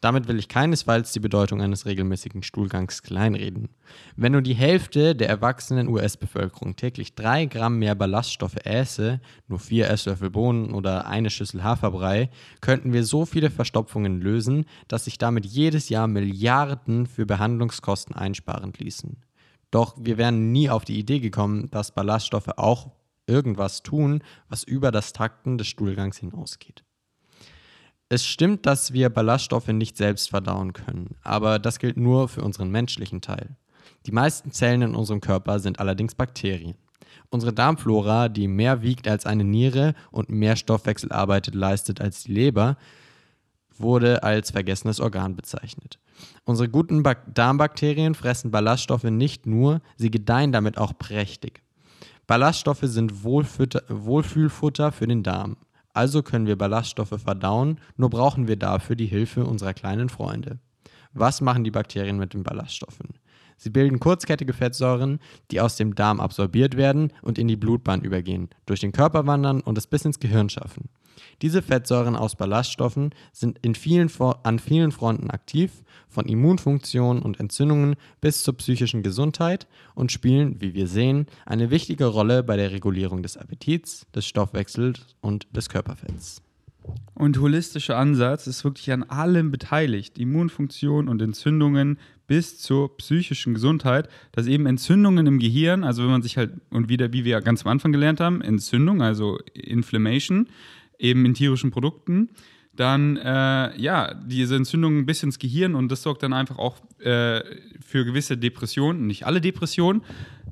Damit 0.00 0.28
will 0.28 0.38
ich 0.38 0.48
keinesfalls 0.48 1.12
die 1.12 1.20
Bedeutung 1.20 1.60
eines 1.60 1.84
regelmäßigen 1.86 2.42
Stuhlgangs 2.42 3.02
kleinreden. 3.02 3.68
Wenn 4.16 4.32
nur 4.32 4.42
die 4.42 4.54
Hälfte 4.54 5.16
der 5.16 5.28
erwachsenen 5.28 5.88
US-Bevölkerung 5.88 6.76
täglich 6.76 7.14
drei 7.14 7.46
Gramm 7.46 7.78
mehr 7.78 7.94
Ballaststoffe 7.94 8.64
äße, 8.64 9.20
nur 9.48 9.58
vier 9.58 9.90
Esslöffel 9.90 10.30
Bohnen 10.30 10.72
oder 10.72 11.06
eine 11.06 11.30
Schüssel 11.30 11.64
Haferbrei, 11.64 12.30
könnten 12.60 12.92
wir 12.92 13.04
so 13.04 13.26
viele 13.26 13.50
Verstopfungen 13.50 14.20
lösen, 14.20 14.66
dass 14.86 15.04
sich 15.04 15.18
damit 15.18 15.46
jedes 15.46 15.88
Jahr 15.88 16.06
Milliarden 16.06 17.06
für 17.06 17.26
Behandlungskosten 17.26 18.14
einsparen 18.14 18.72
ließen. 18.76 19.16
Doch 19.70 19.96
wir 19.98 20.16
wären 20.16 20.52
nie 20.52 20.70
auf 20.70 20.84
die 20.84 20.98
Idee 20.98 21.18
gekommen, 21.18 21.68
dass 21.70 21.92
Ballaststoffe 21.92 22.56
auch 22.56 22.92
irgendwas 23.28 23.82
tun, 23.82 24.22
was 24.48 24.64
über 24.64 24.90
das 24.90 25.12
Takten 25.12 25.58
des 25.58 25.66
Stuhlgangs 25.68 26.18
hinausgeht. 26.18 26.84
Es 28.08 28.24
stimmt, 28.24 28.64
dass 28.64 28.92
wir 28.94 29.10
Ballaststoffe 29.10 29.68
nicht 29.68 29.96
selbst 29.96 30.30
verdauen 30.30 30.72
können, 30.72 31.16
aber 31.22 31.58
das 31.58 31.78
gilt 31.78 31.98
nur 31.98 32.28
für 32.28 32.42
unseren 32.42 32.70
menschlichen 32.70 33.20
Teil. 33.20 33.56
Die 34.06 34.12
meisten 34.12 34.50
Zellen 34.50 34.82
in 34.82 34.94
unserem 34.94 35.20
Körper 35.20 35.60
sind 35.60 35.78
allerdings 35.78 36.14
Bakterien. 36.14 36.76
Unsere 37.30 37.52
Darmflora, 37.52 38.30
die 38.30 38.48
mehr 38.48 38.80
wiegt 38.80 39.06
als 39.06 39.26
eine 39.26 39.44
Niere 39.44 39.94
und 40.10 40.30
mehr 40.30 40.56
Stoffwechselarbeit 40.56 41.54
leistet 41.54 42.00
als 42.00 42.24
die 42.24 42.32
Leber, 42.32 42.78
wurde 43.76 44.22
als 44.22 44.50
vergessenes 44.50 45.00
Organ 45.00 45.36
bezeichnet. 45.36 45.98
Unsere 46.44 46.68
guten 46.68 47.02
Bak 47.02 47.34
Darmbakterien 47.34 48.14
fressen 48.14 48.50
Ballaststoffe 48.50 49.04
nicht 49.04 49.46
nur, 49.46 49.82
sie 49.96 50.10
gedeihen 50.10 50.52
damit 50.52 50.78
auch 50.78 50.96
prächtig. 50.98 51.62
Ballaststoffe 52.28 52.82
sind 52.82 53.24
Wohlfühlfutter 53.24 54.92
für 54.92 55.06
den 55.06 55.22
Darm. 55.22 55.56
Also 55.94 56.22
können 56.22 56.46
wir 56.46 56.58
Ballaststoffe 56.58 57.18
verdauen, 57.18 57.80
nur 57.96 58.10
brauchen 58.10 58.46
wir 58.46 58.56
dafür 58.56 58.96
die 58.96 59.06
Hilfe 59.06 59.46
unserer 59.46 59.72
kleinen 59.72 60.10
Freunde. 60.10 60.58
Was 61.14 61.40
machen 61.40 61.64
die 61.64 61.70
Bakterien 61.70 62.18
mit 62.18 62.34
den 62.34 62.42
Ballaststoffen? 62.42 63.14
Sie 63.56 63.70
bilden 63.70 63.98
kurzkettige 63.98 64.52
Fettsäuren, 64.52 65.20
die 65.50 65.62
aus 65.62 65.76
dem 65.76 65.94
Darm 65.94 66.20
absorbiert 66.20 66.76
werden 66.76 67.14
und 67.22 67.38
in 67.38 67.48
die 67.48 67.56
Blutbahn 67.56 68.02
übergehen, 68.02 68.50
durch 68.66 68.80
den 68.80 68.92
Körper 68.92 69.26
wandern 69.26 69.62
und 69.62 69.78
es 69.78 69.86
bis 69.86 70.04
ins 70.04 70.20
Gehirn 70.20 70.50
schaffen. 70.50 70.90
Diese 71.42 71.62
Fettsäuren 71.62 72.16
aus 72.16 72.36
Ballaststoffen 72.36 73.10
sind 73.32 73.58
in 73.62 73.74
vielen, 73.74 74.10
an 74.42 74.58
vielen 74.58 74.92
Fronten 74.92 75.30
aktiv, 75.30 75.70
von 76.08 76.26
Immunfunktionen 76.26 77.22
und 77.22 77.38
Entzündungen 77.38 77.96
bis 78.20 78.42
zur 78.42 78.56
psychischen 78.56 79.02
Gesundheit 79.02 79.66
und 79.94 80.10
spielen, 80.10 80.60
wie 80.60 80.74
wir 80.74 80.86
sehen, 80.86 81.26
eine 81.44 81.70
wichtige 81.70 82.06
Rolle 82.06 82.42
bei 82.42 82.56
der 82.56 82.72
Regulierung 82.72 83.22
des 83.22 83.36
Appetits, 83.36 84.06
des 84.14 84.26
Stoffwechsels 84.26 85.00
und 85.20 85.46
des 85.54 85.68
Körperfetts. 85.68 86.42
Und 87.14 87.38
holistischer 87.38 87.96
Ansatz 87.96 88.46
ist 88.46 88.64
wirklich 88.64 88.90
an 88.92 89.02
allem 89.02 89.50
beteiligt. 89.50 90.18
Immunfunktion 90.18 91.08
und 91.08 91.20
Entzündungen 91.20 91.98
bis 92.26 92.58
zur 92.58 92.96
psychischen 92.98 93.54
Gesundheit, 93.54 94.08
dass 94.32 94.46
eben 94.46 94.66
Entzündungen 94.66 95.26
im 95.26 95.38
Gehirn, 95.38 95.84
also 95.84 96.02
wenn 96.02 96.10
man 96.10 96.22
sich 96.22 96.36
halt, 96.36 96.52
und 96.70 96.88
wieder, 96.88 97.12
wie 97.12 97.24
wir 97.24 97.40
ganz 97.40 97.64
am 97.64 97.72
Anfang 97.72 97.92
gelernt 97.92 98.20
haben, 98.20 98.40
Entzündung, 98.40 99.02
also 99.02 99.38
Inflammation, 99.54 100.48
eben 100.98 101.24
in 101.24 101.34
tierischen 101.34 101.70
Produkten, 101.70 102.30
dann 102.78 103.16
äh, 103.16 103.76
ja, 103.80 104.14
diese 104.14 104.54
Entzündung 104.54 105.04
bis 105.04 105.22
ins 105.24 105.40
Gehirn 105.40 105.74
und 105.74 105.90
das 105.90 106.02
sorgt 106.02 106.22
dann 106.22 106.32
einfach 106.32 106.58
auch 106.58 106.76
äh, 107.00 107.42
für 107.84 108.04
gewisse 108.04 108.36
Depressionen, 108.36 109.06
nicht 109.08 109.26
alle 109.26 109.40
Depressionen. 109.40 110.02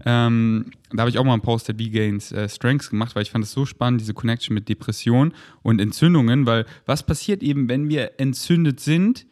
Ähm, 0.05 0.73
da 0.91 1.03
habe 1.03 1.11
ich 1.11 1.19
auch 1.19 1.25
mal 1.25 1.35
einen 1.35 1.43
Post 1.43 1.69
der 1.69 1.75
B-Gains 1.75 2.33
äh, 2.33 2.49
Strengths 2.49 2.91
gemacht, 2.91 3.15
weil 3.15 3.23
ich 3.23 3.31
fand 3.31 3.45
es 3.45 3.53
so 3.53 3.65
spannend, 3.65 4.01
diese 4.01 4.13
Connection 4.13 4.55
mit 4.55 4.69
Depression 4.69 5.35
und 5.63 5.81
Entzündungen, 5.81 6.47
weil 6.47 6.67
was 6.85 7.07
passiert 7.07 7.45
eben, 7.45 7.69
wenn 7.69 7.89
wir 7.89 8.19
entzündet 8.19 8.81
sind? 8.81 9.27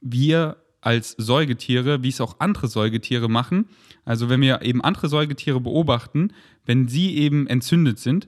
Wir 0.00 0.56
als 0.80 1.12
Säugetiere, 1.16 2.02
wie 2.02 2.08
es 2.08 2.20
auch 2.20 2.40
andere 2.40 2.66
Säugetiere 2.66 3.28
machen. 3.30 3.68
Also 4.04 4.28
wenn 4.28 4.40
wir 4.40 4.62
eben 4.62 4.82
andere 4.82 5.08
Säugetiere 5.08 5.60
beobachten, 5.60 6.32
wenn 6.66 6.88
sie 6.88 7.16
eben 7.16 7.46
entzündet 7.46 8.00
sind, 8.00 8.26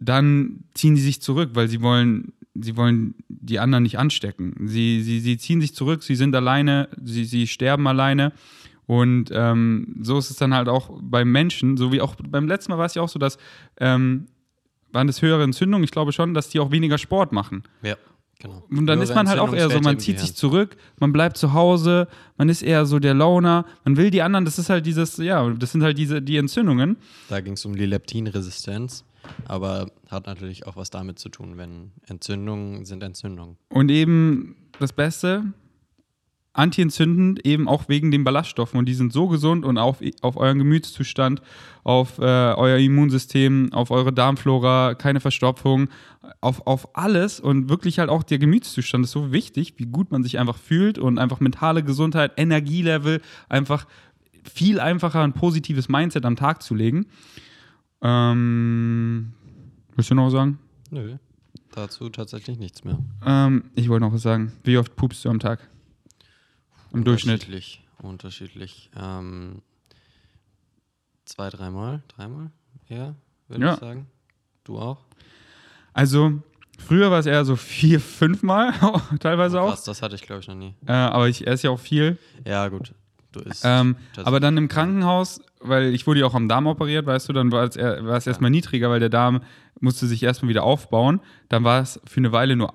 dann 0.00 0.64
ziehen 0.74 0.96
sie 0.96 1.02
sich 1.02 1.22
zurück, 1.22 1.50
weil 1.54 1.68
sie 1.68 1.82
wollen, 1.82 2.32
sie 2.54 2.76
wollen 2.76 3.14
die 3.28 3.58
anderen 3.58 3.82
nicht 3.82 3.98
anstecken. 3.98 4.54
Sie, 4.66 5.02
sie, 5.02 5.20
sie 5.20 5.38
ziehen 5.38 5.60
sich 5.60 5.74
zurück, 5.74 6.02
sie 6.02 6.16
sind 6.16 6.34
alleine, 6.34 6.88
sie, 7.02 7.24
sie 7.24 7.46
sterben 7.46 7.86
alleine. 7.86 8.32
Und 8.86 9.30
ähm, 9.32 9.94
so 10.02 10.18
ist 10.18 10.30
es 10.30 10.36
dann 10.36 10.52
halt 10.52 10.68
auch 10.68 10.90
beim 11.00 11.30
Menschen, 11.30 11.76
so 11.76 11.92
wie 11.92 12.00
auch 12.00 12.16
beim 12.16 12.48
letzten 12.48 12.72
Mal 12.72 12.78
war 12.78 12.86
es 12.86 12.94
ja 12.94 13.02
auch 13.02 13.08
so, 13.08 13.20
dass 13.20 13.38
ähm, 13.78 14.26
waren 14.90 15.06
das 15.06 15.22
höhere 15.22 15.44
Entzündungen, 15.44 15.84
ich 15.84 15.92
glaube 15.92 16.12
schon, 16.12 16.34
dass 16.34 16.48
die 16.48 16.58
auch 16.58 16.72
weniger 16.72 16.98
Sport 16.98 17.30
machen. 17.30 17.62
Ja. 17.82 17.96
Genau. 18.40 18.64
Und 18.70 18.86
dann 18.86 19.02
ist 19.02 19.14
man 19.14 19.28
halt 19.28 19.38
auch 19.38 19.52
eher 19.52 19.68
so, 19.68 19.80
man 19.80 19.98
zieht 19.98 20.18
sich 20.18 20.34
zurück, 20.34 20.78
man 20.98 21.12
bleibt 21.12 21.36
zu 21.36 21.52
Hause, 21.52 22.08
man 22.38 22.48
ist 22.48 22.62
eher 22.62 22.86
so 22.86 22.98
der 22.98 23.12
Loner, 23.12 23.66
man 23.84 23.98
will 23.98 24.10
die 24.10 24.22
anderen, 24.22 24.46
das 24.46 24.58
ist 24.58 24.70
halt 24.70 24.86
dieses, 24.86 25.18
ja, 25.18 25.46
das 25.50 25.72
sind 25.72 25.82
halt 25.82 25.98
diese, 25.98 26.22
die 26.22 26.38
Entzündungen. 26.38 26.96
Da 27.28 27.42
ging 27.42 27.52
es 27.52 27.64
um 27.66 27.76
die 27.76 27.84
Leptinresistenz. 27.84 29.04
Aber 29.46 29.90
hat 30.08 30.26
natürlich 30.26 30.66
auch 30.66 30.76
was 30.76 30.90
damit 30.90 31.18
zu 31.18 31.28
tun, 31.28 31.56
wenn 31.56 31.92
Entzündungen 32.06 32.84
sind 32.84 33.02
Entzündungen. 33.02 33.56
Und 33.68 33.90
eben 33.90 34.56
das 34.78 34.92
Beste, 34.92 35.52
antientzündend, 36.52 37.46
eben 37.46 37.68
auch 37.68 37.88
wegen 37.88 38.10
den 38.10 38.24
Ballaststoffen. 38.24 38.78
Und 38.78 38.86
die 38.86 38.94
sind 38.94 39.12
so 39.12 39.28
gesund 39.28 39.64
und 39.64 39.78
auf, 39.78 39.98
auf 40.20 40.36
euren 40.36 40.58
Gemütszustand, 40.58 41.42
auf 41.84 42.18
äh, 42.18 42.22
euer 42.22 42.78
Immunsystem, 42.78 43.72
auf 43.72 43.90
eure 43.90 44.12
Darmflora, 44.12 44.94
keine 44.94 45.20
Verstopfung, 45.20 45.88
auf, 46.40 46.66
auf 46.66 46.96
alles. 46.96 47.40
Und 47.40 47.68
wirklich 47.68 47.98
halt 47.98 48.10
auch 48.10 48.22
der 48.22 48.38
Gemütszustand 48.38 49.04
ist 49.04 49.12
so 49.12 49.32
wichtig, 49.32 49.74
wie 49.76 49.86
gut 49.86 50.10
man 50.10 50.22
sich 50.22 50.38
einfach 50.38 50.58
fühlt 50.58 50.98
und 50.98 51.18
einfach 51.18 51.40
mentale 51.40 51.84
Gesundheit, 51.84 52.32
Energielevel, 52.36 53.20
einfach 53.48 53.86
viel 54.42 54.80
einfacher 54.80 55.22
ein 55.22 55.34
positives 55.34 55.88
Mindset 55.88 56.24
am 56.24 56.36
Tag 56.36 56.62
zu 56.62 56.74
legen. 56.74 57.06
Ähm, 58.02 58.99
willst 60.00 60.10
du 60.10 60.14
noch 60.14 60.26
was 60.26 60.32
sagen? 60.32 60.58
Nö, 60.90 61.16
dazu 61.72 62.08
tatsächlich 62.08 62.58
nichts 62.58 62.84
mehr. 62.84 62.98
Ähm, 63.26 63.64
ich 63.74 63.90
wollte 63.90 64.06
noch 64.06 64.14
was 64.14 64.22
sagen. 64.22 64.52
Wie 64.64 64.78
oft 64.78 64.96
pupst 64.96 65.22
du 65.26 65.28
am 65.28 65.38
Tag? 65.38 65.60
Im 66.94 67.04
Durchschnitt? 67.04 67.34
Unterschiedlich. 67.42 67.84
Unterschiedlich. 67.98 68.90
Ähm, 68.96 69.60
zwei, 71.26 71.50
dreimal? 71.50 72.02
Dreimal? 72.08 72.50
Ja, 72.88 73.14
würde 73.48 73.62
Ja. 73.66 73.74
ich 73.74 73.80
sagen. 73.80 74.06
Du 74.64 74.78
auch? 74.78 75.04
Also, 75.92 76.40
früher 76.78 77.10
war 77.10 77.18
es 77.18 77.26
eher 77.26 77.44
so 77.44 77.56
vier, 77.56 78.00
fünfmal, 78.00 78.72
teilweise 79.20 79.60
auch. 79.60 79.68
Krass, 79.68 79.84
das 79.84 80.00
hatte 80.00 80.14
ich, 80.14 80.22
glaube 80.22 80.40
ich, 80.40 80.48
noch 80.48 80.54
nie. 80.54 80.74
Äh, 80.86 80.92
aber 80.92 81.28
ich 81.28 81.46
esse 81.46 81.66
ja 81.66 81.70
auch 81.72 81.78
viel. 81.80 82.16
Ja, 82.46 82.66
gut. 82.68 82.94
Ähm, 83.64 83.96
aber 84.16 84.40
dann 84.40 84.56
im 84.56 84.68
Krankenhaus, 84.68 85.40
weil 85.60 85.94
ich 85.94 86.06
wurde 86.06 86.20
ja 86.20 86.26
auch 86.26 86.34
am 86.34 86.48
Darm 86.48 86.66
operiert, 86.66 87.06
weißt 87.06 87.28
du, 87.28 87.32
dann 87.32 87.52
war 87.52 87.64
es, 87.64 87.76
war 87.76 88.16
es 88.16 88.26
erstmal 88.26 88.50
niedriger, 88.50 88.90
weil 88.90 89.00
der 89.00 89.08
Darm 89.08 89.40
musste 89.80 90.06
sich 90.06 90.22
erstmal 90.22 90.48
wieder 90.50 90.62
aufbauen. 90.64 91.20
Dann 91.48 91.64
war 91.64 91.80
es 91.80 92.00
für 92.06 92.18
eine 92.18 92.32
Weile 92.32 92.56
nur 92.56 92.74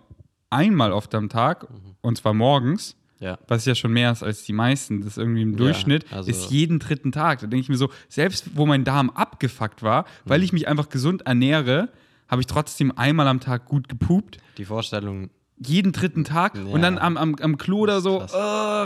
einmal 0.49 0.91
oft 0.91 1.13
am 1.15 1.29
Tag, 1.29 1.69
Mhm. 1.69 1.95
und 2.01 2.17
zwar 2.17 2.33
morgens. 2.33 2.95
Ja. 3.21 3.39
was 3.47 3.63
ja 3.65 3.75
schon 3.75 3.93
mehr 3.93 4.11
ist 4.11 4.23
als 4.23 4.43
die 4.43 4.51
meisten, 4.51 4.99
das 4.99 5.11
ist 5.11 5.17
irgendwie 5.17 5.41
im 5.41 5.51
Ja, 5.53 5.57
Durchschnitt, 5.57 6.05
also- 6.11 6.29
ist 6.29 6.51
jeden 6.51 6.79
dritten 6.79 7.13
Tag. 7.13 7.39
Da 7.39 7.47
denke 7.47 7.61
ich 7.61 7.69
mir 7.69 7.77
so, 7.77 7.89
selbst 8.09 8.57
wo 8.57 8.65
mein 8.65 8.83
Darm 8.83 9.09
abgefuckt 9.09 9.81
war, 9.83 10.01
Mhm. 10.03 10.05
weil 10.25 10.43
ich 10.43 10.51
mich 10.51 10.67
einfach 10.67 10.89
gesund 10.89 11.25
ernähre, 11.25 11.87
habe 12.27 12.41
ich 12.41 12.45
trotzdem 12.47 12.91
einmal 12.97 13.27
am 13.29 13.39
Tag 13.39 13.65
gut 13.65 13.87
gepupt. 13.87 14.37
Die 14.57 14.65
Vorstellung 14.65 15.29
jeden 15.57 15.91
dritten 15.93 16.23
Tag 16.25 16.55
und 16.55 16.67
Ja. 16.67 16.77
dann 16.79 16.97
am, 16.97 17.15
am, 17.17 17.35
am 17.41 17.57
Klo 17.57 17.79
oder 17.79 18.01
so 18.01 18.19
äh, 18.21 18.37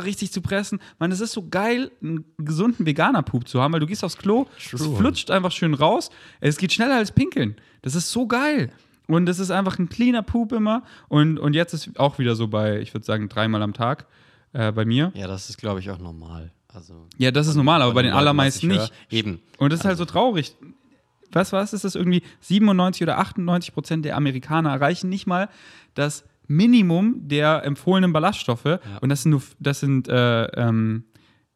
richtig 0.04 0.32
zu 0.32 0.42
pressen. 0.42 0.80
Man, 1.00 1.12
es 1.12 1.20
ist 1.20 1.32
so 1.32 1.48
geil, 1.50 1.92
einen 2.04 2.26
gesunden 2.38 2.86
Veganer-Pup 2.86 3.48
zu 3.48 3.62
haben, 3.62 3.74
weil 3.74 3.80
du 3.80 3.88
gehst 3.88 4.04
aufs 4.04 4.18
Klo, 4.18 4.46
es 4.58 4.70
True. 4.80 4.96
flutscht 4.98 5.32
einfach 5.32 5.52
schön 5.52 5.74
raus. 5.74 6.10
Es 6.42 6.58
geht 6.58 6.72
schneller 6.72 6.96
als 6.98 7.12
Pinkeln. 7.12 7.56
Das 7.82 7.96
ist 7.96 8.12
so 8.12 8.28
geil. 8.28 8.72
Und 9.08 9.28
es 9.28 9.40
ist 9.40 9.50
einfach 9.50 9.80
ein 9.80 9.90
cleaner 9.90 10.22
Pup 10.22 10.52
immer. 10.52 10.84
Und, 11.08 11.40
und 11.40 11.56
jetzt 11.56 11.74
ist 11.74 12.00
auch 12.00 12.20
wieder 12.20 12.36
so 12.36 12.48
bei, 12.48 12.80
ich 12.80 12.94
würde 12.94 13.06
sagen, 13.06 13.28
dreimal 13.30 13.64
am 13.64 13.74
Tag 13.74 14.06
äh, 14.54 14.72
bei 14.72 14.86
mir. 14.86 15.12
Ja, 15.16 15.26
das 15.26 15.50
ist, 15.50 15.58
glaube 15.58 15.80
ich, 15.80 15.90
auch 15.90 15.98
normal. 15.98 16.52
Also, 16.72 17.08
Ja, 17.18 17.32
das 17.32 17.48
ist 17.48 17.56
normal, 17.56 17.82
aber 17.82 17.96
bei 17.96 18.04
den 18.04 18.14
allermeisten 18.14 18.70
ich 18.70 18.78
nicht. 18.80 18.94
Eben. 19.10 19.40
Und 19.58 19.74
das 19.74 19.80
ist 19.80 19.86
halt 19.88 19.98
so 19.98 20.06
traurig. 20.06 20.56
Was, 21.32 21.52
was 21.52 21.74
ist 21.74 21.84
das 21.84 21.96
irgendwie? 21.96 22.22
97 22.42 23.02
oder 23.02 23.18
98 23.18 23.74
Prozent 23.74 24.06
der 24.06 24.16
Amerikaner 24.16 24.70
erreichen 24.72 25.10
nicht 25.10 25.26
mal 25.26 25.50
das 25.96 26.24
Minimum 26.50 27.28
der 27.28 27.64
empfohlenen 27.64 28.12
Ballaststoffe. 28.12 28.80
Und 29.02 29.10
das 29.10 29.22
sind 29.24 29.32
nur, 29.32 29.42
das 29.60 29.80
sind 29.80 30.08
äh, 30.10 30.46
ähm, 30.46 31.06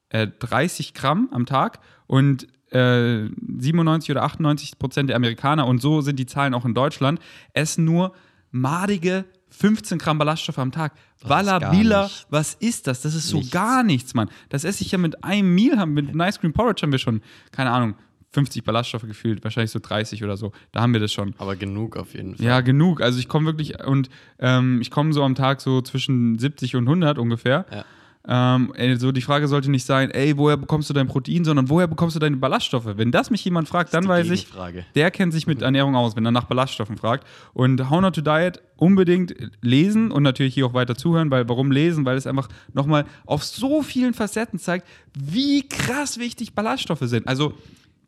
äh, 0.09 0.27
30 0.39 0.93
Gramm 0.93 1.29
am 1.31 1.45
Tag. 1.45 1.79
Und 2.07 2.47
äh, 2.71 3.27
97 3.57 4.11
oder 4.11 4.23
98 4.23 4.79
Prozent 4.79 5.09
der 5.09 5.15
Amerikaner, 5.15 5.67
und 5.67 5.81
so 5.81 6.01
sind 6.01 6.17
die 6.19 6.25
Zahlen 6.25 6.53
auch 6.53 6.63
in 6.65 6.73
Deutschland, 6.73 7.19
essen 7.53 7.85
nur 7.85 8.13
madige 8.51 9.25
15 9.49 9.97
Gramm 9.97 10.17
Ballaststoffe 10.19 10.59
am 10.59 10.71
Tag. 10.71 10.93
Nichts. 12.05 12.25
was 12.29 12.53
ist 12.55 12.87
das? 12.87 13.01
Das 13.01 13.15
ist 13.15 13.27
so 13.27 13.37
Nichts. 13.37 13.51
gar 13.51 13.83
nichts, 13.83 14.13
Mann. 14.13 14.29
Das 14.49 14.63
esse 14.63 14.83
ich 14.83 14.91
ja 14.91 14.97
mit 14.97 15.23
einem 15.23 15.53
Meal, 15.53 15.85
mit 15.87 16.09
einem 16.09 16.21
Ice 16.21 16.39
Cream 16.39 16.53
Porridge 16.53 16.81
haben 16.83 16.91
wir 16.91 16.99
schon, 16.99 17.21
keine 17.51 17.71
Ahnung, 17.71 17.95
50 18.33 18.63
Ballaststoffe 18.63 19.03
gefühlt, 19.03 19.43
wahrscheinlich 19.43 19.71
so 19.71 19.79
30 19.79 20.23
oder 20.23 20.37
so. 20.37 20.51
Da 20.71 20.81
haben 20.81 20.93
wir 20.93 20.99
das 20.99 21.13
schon. 21.13 21.33
Aber 21.37 21.55
genug 21.55 21.95
auf 21.95 22.13
jeden 22.13 22.35
Fall. 22.35 22.45
Ja, 22.45 22.61
genug. 22.61 23.01
Also 23.01 23.19
ich 23.19 23.27
komme 23.27 23.45
wirklich 23.45 23.83
und 23.85 24.09
ähm, 24.39 24.81
ich 24.81 24.91
komme 24.91 25.13
so 25.13 25.23
am 25.23 25.35
Tag 25.35 25.61
so 25.61 25.81
zwischen 25.81 26.39
70 26.39 26.75
und 26.75 26.83
100 26.83 27.17
ungefähr. 27.17 27.65
Ja. 27.71 27.85
Ähm, 28.25 28.71
ey, 28.75 28.95
so 28.95 29.11
die 29.11 29.21
Frage 29.21 29.49
sollte 29.49 29.69
nicht 29.69 29.85
sein, 29.85 30.09
ey, 30.09 30.37
woher 30.37 30.55
bekommst 30.55 30.89
du 30.89 30.93
dein 30.93 31.07
Protein, 31.07 31.43
sondern 31.43 31.69
woher 31.69 31.87
bekommst 31.87 32.15
du 32.15 32.21
deine 32.21 32.37
Ballaststoffe? 32.37 32.87
Wenn 32.95 33.11
das 33.11 33.29
mich 33.29 33.43
jemand 33.43 33.67
fragt, 33.67 33.93
dann 33.93 34.07
weiß 34.07 34.29
ich, 34.29 34.47
der 34.95 35.11
kennt 35.11 35.33
sich 35.33 35.45
mit 35.45 35.61
Ernährung 35.61 35.97
aus, 35.97 36.15
wenn 36.15 36.25
er 36.25 36.31
nach 36.31 36.45
Ballaststoffen 36.45 36.95
fragt. 36.95 37.27
Und 37.53 37.89
How 37.89 37.99
Not 37.99 38.15
to 38.15 38.21
Diet 38.21 38.61
unbedingt 38.77 39.35
lesen 39.61 40.09
und 40.09 40.23
natürlich 40.23 40.53
hier 40.53 40.65
auch 40.65 40.73
weiter 40.73 40.95
zuhören, 40.95 41.31
weil 41.31 41.49
warum 41.49 41.69
lesen? 41.69 42.05
Weil 42.05 42.15
es 42.15 42.25
einfach 42.25 42.47
nochmal 42.73 43.05
auf 43.25 43.43
so 43.43 43.81
vielen 43.81 44.13
Facetten 44.13 44.57
zeigt, 44.57 44.87
wie 45.13 45.67
krass 45.67 46.17
wichtig 46.17 46.53
Ballaststoffe 46.53 47.03
sind. 47.03 47.27
Also 47.27 47.53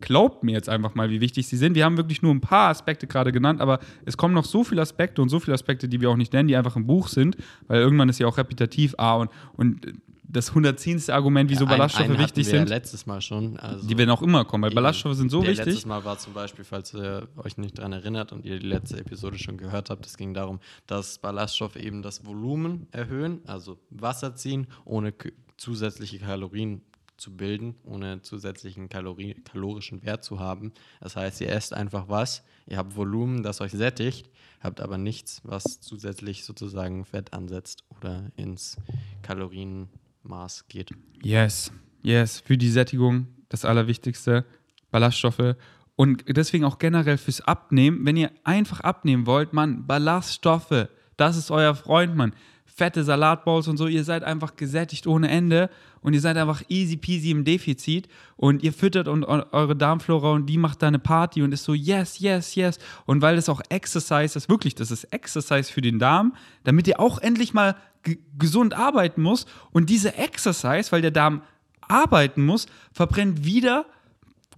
glaubt 0.01 0.43
mir 0.43 0.53
jetzt 0.53 0.69
einfach 0.69 0.95
mal, 0.95 1.09
wie 1.09 1.21
wichtig 1.21 1.47
sie 1.47 1.57
sind. 1.57 1.75
Wir 1.75 1.85
haben 1.85 1.97
wirklich 1.97 2.21
nur 2.21 2.33
ein 2.33 2.41
paar 2.41 2.69
Aspekte 2.69 3.07
gerade 3.07 3.31
genannt, 3.31 3.61
aber 3.61 3.79
es 4.05 4.17
kommen 4.17 4.33
noch 4.33 4.45
so 4.45 4.63
viele 4.63 4.81
Aspekte 4.81 5.21
und 5.21 5.29
so 5.29 5.39
viele 5.39 5.53
Aspekte, 5.53 5.87
die 5.87 6.01
wir 6.01 6.09
auch 6.09 6.17
nicht 6.17 6.33
nennen, 6.33 6.47
die 6.47 6.55
einfach 6.55 6.75
im 6.75 6.85
Buch 6.85 7.07
sind, 7.07 7.37
weil 7.67 7.81
irgendwann 7.81 8.09
ist 8.09 8.19
ja 8.19 8.27
auch 8.27 8.37
repetitiv 8.37 8.95
A 8.97 9.15
und, 9.15 9.31
und 9.53 9.93
das 10.27 10.49
110. 10.49 11.09
Argument, 11.11 11.49
wieso 11.49 11.65
Ein- 11.65 11.69
Ballaststoffe 11.69 12.17
wichtig 12.17 12.45
sind, 12.45 12.69
Ja 12.69 12.75
letztes 12.75 13.05
Mal 13.05 13.21
schon. 13.21 13.57
Also 13.57 13.87
die 13.87 13.97
werden 13.97 14.09
auch 14.09 14.21
immer 14.21 14.43
kommen, 14.43 14.63
weil 14.63 14.71
Eben. 14.71 14.75
Ballaststoffe 14.75 15.15
sind 15.15 15.29
so 15.31 15.41
der 15.41 15.51
wichtig. 15.51 15.65
Letztes 15.65 15.85
Mal 15.85 16.03
war 16.03 16.17
zum 16.17 16.33
Beispiel, 16.33 16.65
falls 16.65 16.93
ihr 16.93 17.27
euch 17.37 17.57
nicht 17.57 17.77
daran 17.77 17.93
erinnert 17.93 18.33
und 18.33 18.45
ihr 18.45 18.59
die 18.59 18.67
letzte 18.67 18.99
Episode 18.99 19.37
schon 19.37 19.57
gehört 19.57 19.89
habt, 19.89 20.05
es 20.05 20.17
ging 20.17 20.33
darum, 20.33 20.59
dass 20.87 21.19
Ballaststoffe 21.19 21.77
eben 21.77 22.01
das 22.01 22.25
Volumen 22.25 22.87
erhöhen, 22.91 23.41
also 23.47 23.77
Wasser 23.91 24.35
ziehen, 24.35 24.67
ohne 24.83 25.13
zusätzliche 25.57 26.19
Kalorien 26.19 26.81
zu 27.17 27.35
bilden, 27.35 27.75
ohne 27.83 28.21
zusätzlichen 28.21 28.89
Kalori 28.89 29.35
kalorischen 29.45 30.03
Wert 30.03 30.23
zu 30.23 30.39
haben. 30.39 30.73
Das 30.99 31.15
heißt, 31.15 31.41
ihr 31.41 31.49
esst 31.49 31.73
einfach 31.73 32.09
was, 32.09 32.43
ihr 32.65 32.77
habt 32.77 32.95
Volumen, 32.95 33.43
das 33.43 33.61
euch 33.61 33.71
sättigt, 33.71 34.29
habt 34.59 34.81
aber 34.81 34.97
nichts, 34.97 35.41
was 35.43 35.79
zusätzlich 35.81 36.43
sozusagen 36.43 37.05
Fett 37.05 37.33
ansetzt 37.33 37.83
oder 37.89 38.31
ins 38.35 38.77
Kalorienmaß 39.21 40.67
geht. 40.67 40.91
Yes, 41.23 41.71
yes, 42.01 42.41
für 42.41 42.57
die 42.57 42.69
Sättigung 42.69 43.27
das 43.49 43.65
Allerwichtigste, 43.65 44.45
Ballaststoffe. 44.91 45.55
Und 45.95 46.25
deswegen 46.27 46.65
auch 46.65 46.77
generell 46.77 47.17
fürs 47.17 47.41
Abnehmen, 47.41 48.05
wenn 48.05 48.17
ihr 48.17 48.31
einfach 48.43 48.81
abnehmen 48.81 49.25
wollt, 49.25 49.53
Mann, 49.53 49.87
Ballaststoffe, 49.87 50.89
das 51.17 51.37
ist 51.37 51.51
euer 51.51 51.75
Freund, 51.75 52.15
Mann. 52.15 52.33
Fette 52.77 53.05
Salatbowls 53.05 53.69
und 53.69 53.77
so, 53.77 53.87
ihr 53.87 54.03
seid 54.03 54.25
einfach 54.25 54.57
gesättigt 54.57 55.07
ohne 55.07 55.29
Ende 55.29 55.69
und 56.01 56.13
ihr 56.13 56.19
seid 56.19 56.35
einfach 56.35 56.61
easy 56.67 56.97
peasy 56.97 57.31
im 57.31 57.45
Defizit 57.45 58.09
und 58.35 58.63
ihr 58.63 58.73
füttert 58.73 59.07
und 59.07 59.23
eu- 59.23 59.45
eure 59.53 59.77
Darmflora 59.77 60.31
und 60.33 60.45
die 60.47 60.57
macht 60.57 60.81
da 60.81 60.87
eine 60.87 60.99
Party 60.99 61.41
und 61.41 61.53
ist 61.53 61.63
so 61.63 61.73
yes, 61.73 62.19
yes, 62.19 62.53
yes. 62.55 62.77
Und 63.05 63.21
weil 63.21 63.37
das 63.37 63.47
auch 63.47 63.61
Exercise 63.69 64.37
ist, 64.37 64.49
wirklich, 64.49 64.75
das 64.75 64.91
ist 64.91 65.05
Exercise 65.05 65.71
für 65.71 65.79
den 65.79 65.99
Darm, 65.99 66.33
damit 66.65 66.85
ihr 66.89 66.99
auch 66.99 67.19
endlich 67.19 67.53
mal 67.53 67.77
ge- 68.03 68.17
gesund 68.37 68.73
arbeiten 68.73 69.21
muss 69.21 69.45
und 69.71 69.89
diese 69.89 70.15
Exercise, 70.17 70.91
weil 70.91 71.01
der 71.01 71.11
Darm 71.11 71.43
arbeiten 71.87 72.45
muss, 72.45 72.65
verbrennt 72.91 73.45
wieder 73.45 73.85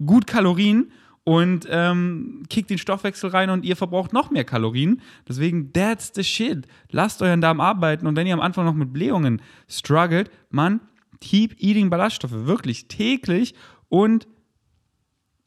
gut 0.04 0.26
Kalorien 0.26 0.90
und 1.28 1.68
ähm, 1.70 2.44
kickt 2.48 2.70
den 2.70 2.78
Stoffwechsel 2.78 3.28
rein 3.28 3.50
und 3.50 3.62
ihr 3.62 3.76
verbraucht 3.76 4.14
noch 4.14 4.30
mehr 4.30 4.44
Kalorien. 4.44 5.02
Deswegen, 5.28 5.74
that's 5.74 6.10
the 6.14 6.24
shit. 6.24 6.66
Lasst 6.90 7.20
euren 7.20 7.42
Darm 7.42 7.60
arbeiten 7.60 8.06
und 8.06 8.16
wenn 8.16 8.26
ihr 8.26 8.32
am 8.32 8.40
Anfang 8.40 8.64
noch 8.64 8.72
mit 8.72 8.94
Blähungen 8.94 9.42
struggelt, 9.68 10.30
man, 10.48 10.80
keep 11.20 11.54
eating 11.58 11.90
Ballaststoffe, 11.90 12.32
wirklich 12.32 12.88
täglich 12.88 13.54
und 13.90 14.26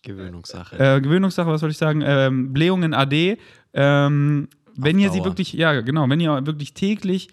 Gewöhnungssache. 0.04 0.78
äh, 0.78 1.02
Gewöhnungssache, 1.02 1.50
was 1.50 1.62
soll 1.62 1.72
ich 1.72 1.80
sagen, 1.80 2.04
ähm, 2.06 2.54
Blähungen 2.54 2.94
AD, 2.94 3.40
ähm, 3.74 4.50
wenn 4.76 5.00
ihr 5.00 5.10
sie 5.10 5.24
wirklich, 5.24 5.52
ja 5.54 5.82
genau, 5.82 6.08
wenn 6.08 6.20
ihr 6.20 6.46
wirklich 6.46 6.76
täglich 6.76 7.30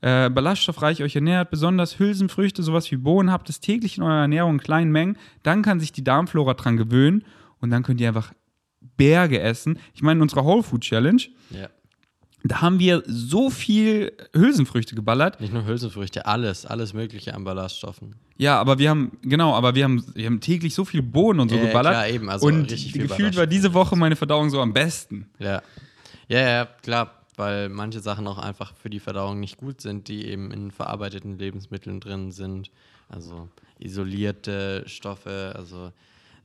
äh, 0.00 0.30
ballaststoffreich 0.30 1.02
euch 1.02 1.16
ernährt, 1.16 1.50
besonders 1.50 1.98
Hülsenfrüchte, 1.98 2.62
sowas 2.62 2.88
wie 2.92 2.98
Bohnen, 2.98 3.32
habt 3.32 3.50
es 3.50 3.58
täglich 3.58 3.98
in 3.98 4.04
eurer 4.04 4.20
Ernährung 4.20 4.52
in 4.52 4.60
kleinen 4.60 4.92
Mengen, 4.92 5.18
dann 5.42 5.62
kann 5.62 5.80
sich 5.80 5.90
die 5.90 6.04
Darmflora 6.04 6.54
dran 6.54 6.76
gewöhnen 6.76 7.24
und 7.60 7.70
dann 7.70 7.82
könnt 7.82 8.00
ihr 8.00 8.08
einfach 8.08 8.32
Berge 8.96 9.40
essen. 9.40 9.78
Ich 9.94 10.02
meine, 10.02 10.18
in 10.18 10.22
unserer 10.22 10.44
Whole 10.44 10.62
Food 10.62 10.82
Challenge, 10.82 11.22
ja. 11.50 11.68
da 12.44 12.62
haben 12.62 12.78
wir 12.78 13.02
so 13.06 13.50
viel 13.50 14.12
Hülsenfrüchte 14.34 14.94
geballert. 14.94 15.40
Nicht 15.40 15.52
nur 15.52 15.66
Hülsenfrüchte, 15.66 16.26
alles, 16.26 16.64
alles 16.64 16.94
Mögliche 16.94 17.34
an 17.34 17.44
Ballaststoffen. 17.44 18.16
Ja, 18.38 18.58
aber 18.58 18.78
wir 18.78 18.88
haben, 18.88 19.18
genau, 19.22 19.54
aber 19.54 19.74
wir 19.74 19.84
haben, 19.84 20.02
wir 20.14 20.26
haben 20.26 20.40
täglich 20.40 20.74
so 20.74 20.86
viel 20.86 21.02
Bohnen 21.02 21.40
und 21.40 21.50
so 21.50 21.56
Ja, 21.56 21.62
ja, 21.62 21.68
geballert. 21.68 21.92
klar, 21.92 22.08
eben, 22.08 22.30
also 22.30 22.46
und 22.46 22.70
richtig 22.70 22.92
viel 22.92 23.02
gefühlt 23.06 23.36
war 23.36 23.46
diese 23.46 23.74
Woche 23.74 23.96
meine 23.96 24.16
Verdauung 24.16 24.48
so 24.48 24.60
am 24.62 24.72
besten. 24.72 25.28
Ja. 25.38 25.62
Ja, 26.28 26.40
ja, 26.40 26.64
klar, 26.64 27.20
weil 27.36 27.68
manche 27.68 28.00
Sachen 28.00 28.26
auch 28.26 28.38
einfach 28.38 28.72
für 28.76 28.88
die 28.88 29.00
Verdauung 29.00 29.40
nicht 29.40 29.58
gut 29.58 29.80
sind, 29.82 30.08
die 30.08 30.26
eben 30.26 30.52
in 30.52 30.70
verarbeiteten 30.70 31.38
Lebensmitteln 31.38 32.00
drin 32.00 32.32
sind. 32.32 32.70
Also 33.08 33.48
isolierte 33.78 34.84
Stoffe, 34.86 35.52
also 35.56 35.92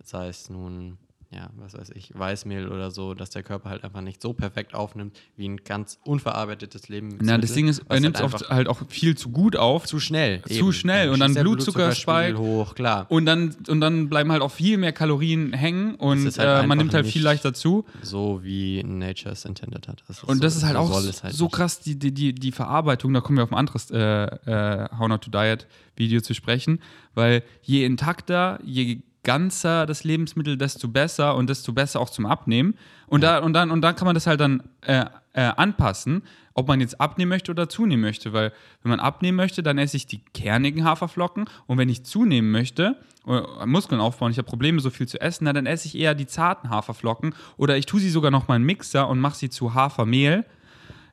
sei 0.04 0.28
es 0.28 0.50
nun, 0.50 0.98
ja, 1.36 1.50
was 1.58 1.74
weiß 1.74 1.90
ich, 1.96 2.12
Weißmehl 2.18 2.70
oder 2.70 2.92
so, 2.92 3.14
dass 3.14 3.30
der 3.30 3.44
Körper 3.44 3.70
halt 3.70 3.84
einfach 3.84 4.02
nicht 4.02 4.22
so 4.22 4.34
perfekt 4.34 4.74
aufnimmt 4.74 5.18
wie 5.36 5.48
ein 5.50 5.58
ganz 5.58 6.00
unverarbeitetes 6.06 6.88
Lebensmittel. 6.88 7.28
Na, 7.28 7.38
das 7.38 7.54
Ding 7.54 7.68
ist, 7.68 7.84
er 7.90 8.00
nimmt 8.00 8.16
es 8.16 8.22
halt 8.22 8.34
oft 8.34 8.44
einfach 8.44 8.56
halt 8.56 8.68
auch 8.70 8.80
viel 8.88 9.18
zu 9.18 9.30
gut 9.30 9.56
auf. 9.58 9.86
zu 9.86 10.00
schnell. 10.00 10.42
zu 10.44 10.72
schnell 10.72 11.10
und 11.10 11.20
dann 11.20 11.30
schießt 11.30 11.38
der 11.38 11.44
Blutzucker 11.44 11.92
spike- 11.94 12.38
hoch, 12.38 12.74
klar. 12.76 13.06
Und 13.10 13.26
dann, 13.26 13.56
und 13.68 13.82
dann 13.82 14.08
bleiben 14.10 14.32
halt 14.32 14.42
auch 14.42 14.52
viel 14.52 14.78
mehr 14.78 14.94
Kalorien 14.94 15.52
hängen 15.54 15.96
und 15.96 16.26
halt 16.38 16.64
äh, 16.64 16.68
man 16.68 16.78
nimmt 16.78 16.94
halt 16.94 17.06
viel 17.06 17.24
leichter 17.24 17.54
zu. 17.54 17.86
So 18.02 18.42
wie 18.44 18.82
Nature 18.84 19.34
es 19.34 19.44
intended 19.46 19.88
hat. 19.88 20.04
Das 20.08 20.24
Und 20.24 20.36
so, 20.38 20.42
das 20.42 20.56
ist 20.56 20.64
halt 20.64 20.76
so 20.76 20.80
auch 20.80 21.04
es 21.04 21.24
halt 21.24 21.34
so 21.34 21.50
krass, 21.50 21.82
die, 21.82 22.00
die, 22.00 22.14
die, 22.14 22.34
die 22.34 22.52
Verarbeitung, 22.52 23.14
da 23.14 23.22
kommen 23.22 23.38
wir 23.38 23.44
auf 23.44 23.52
ein 23.52 23.58
anderes 23.58 23.92
äh, 23.92 23.98
äh, 24.00 24.88
How 24.98 25.08
Not 25.10 25.24
to 25.24 25.32
Diet 25.32 25.68
Video 25.98 26.22
zu 26.22 26.34
sprechen, 26.34 26.80
weil 27.14 27.44
je 27.62 27.86
intakter, 27.86 28.60
je 28.64 29.00
ganzer 29.26 29.86
das 29.86 30.06
Lebensmittel, 30.06 30.58
desto 30.58 30.88
besser 30.88 31.36
und 31.36 31.50
desto 31.50 31.74
besser 31.74 32.00
auch 32.00 32.10
zum 32.10 32.26
Abnehmen. 32.26 32.76
Und, 33.08 33.22
da, 33.22 33.40
und, 33.40 33.52
dann, 33.52 33.72
und 33.72 33.82
dann 33.82 33.96
kann 33.96 34.06
man 34.06 34.16
das 34.16 34.26
halt 34.26 34.40
dann 34.40 34.64
äh, 34.82 35.04
äh, 35.34 35.42
anpassen, 35.42 36.24
ob 36.54 36.70
man 36.70 36.80
jetzt 36.80 37.02
abnehmen 37.02 37.30
möchte 37.30 37.52
oder 37.52 37.68
zunehmen 37.68 38.02
möchte. 38.02 38.32
Weil 38.32 38.54
wenn 38.82 38.92
man 38.92 39.02
abnehmen 39.02 39.36
möchte, 39.36 39.62
dann 39.62 39.78
esse 39.78 39.98
ich 39.98 40.08
die 40.08 40.20
kernigen 40.34 40.86
Haferflocken. 40.86 41.50
Und 41.68 41.78
wenn 41.78 41.90
ich 41.90 42.06
zunehmen 42.06 42.52
möchte, 42.52 42.96
oder 43.26 43.66
Muskeln 43.66 44.00
aufbauen, 44.00 44.32
ich 44.32 44.38
habe 44.38 44.48
Probleme, 44.48 44.80
so 44.80 44.90
viel 44.90 45.08
zu 45.08 45.20
essen, 45.20 45.44
na, 45.44 45.54
dann 45.54 45.66
esse 45.66 45.88
ich 45.88 45.98
eher 45.98 46.16
die 46.16 46.28
zarten 46.28 46.70
Haferflocken. 46.70 47.36
Oder 47.58 47.78
ich 47.78 47.86
tue 47.86 48.00
sie 48.00 48.10
sogar 48.10 48.32
noch 48.32 48.48
mal 48.48 48.56
in 48.56 48.64
Mixer 48.64 49.10
und 49.10 49.20
mache 49.20 49.36
sie 49.36 49.50
zu 49.50 49.74
Hafermehl. 49.74 50.46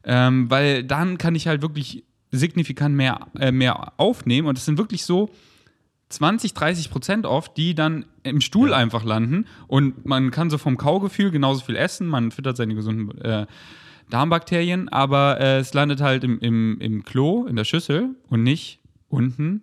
Ähm, 0.04 0.50
weil 0.50 0.84
dann 0.84 1.18
kann 1.18 1.34
ich 1.34 1.48
halt 1.48 1.62
wirklich 1.62 2.04
signifikant 2.30 2.94
mehr, 2.94 3.26
äh, 3.38 3.52
mehr 3.52 3.92
aufnehmen. 3.98 4.48
Und 4.48 4.58
es 4.58 4.64
sind 4.64 4.78
wirklich 4.78 5.04
so 5.04 5.30
20, 6.12 6.54
30 6.54 6.90
Prozent 6.90 7.26
oft, 7.26 7.56
die 7.56 7.74
dann 7.74 8.04
im 8.22 8.40
Stuhl 8.40 8.72
einfach 8.72 9.04
landen. 9.04 9.46
Und 9.66 10.06
man 10.06 10.30
kann 10.30 10.50
so 10.50 10.58
vom 10.58 10.76
Kaugefühl 10.76 11.30
genauso 11.30 11.64
viel 11.64 11.76
essen. 11.76 12.06
Man 12.06 12.30
füttert 12.30 12.56
seine 12.56 12.74
gesunden 12.74 13.20
äh, 13.20 13.46
Darmbakterien, 14.10 14.88
aber 14.88 15.40
äh, 15.40 15.58
es 15.58 15.74
landet 15.74 16.00
halt 16.00 16.24
im, 16.24 16.38
im, 16.40 16.78
im 16.80 17.04
Klo, 17.04 17.46
in 17.46 17.56
der 17.56 17.64
Schüssel 17.64 18.14
und 18.28 18.42
nicht 18.42 18.80
unten 19.08 19.62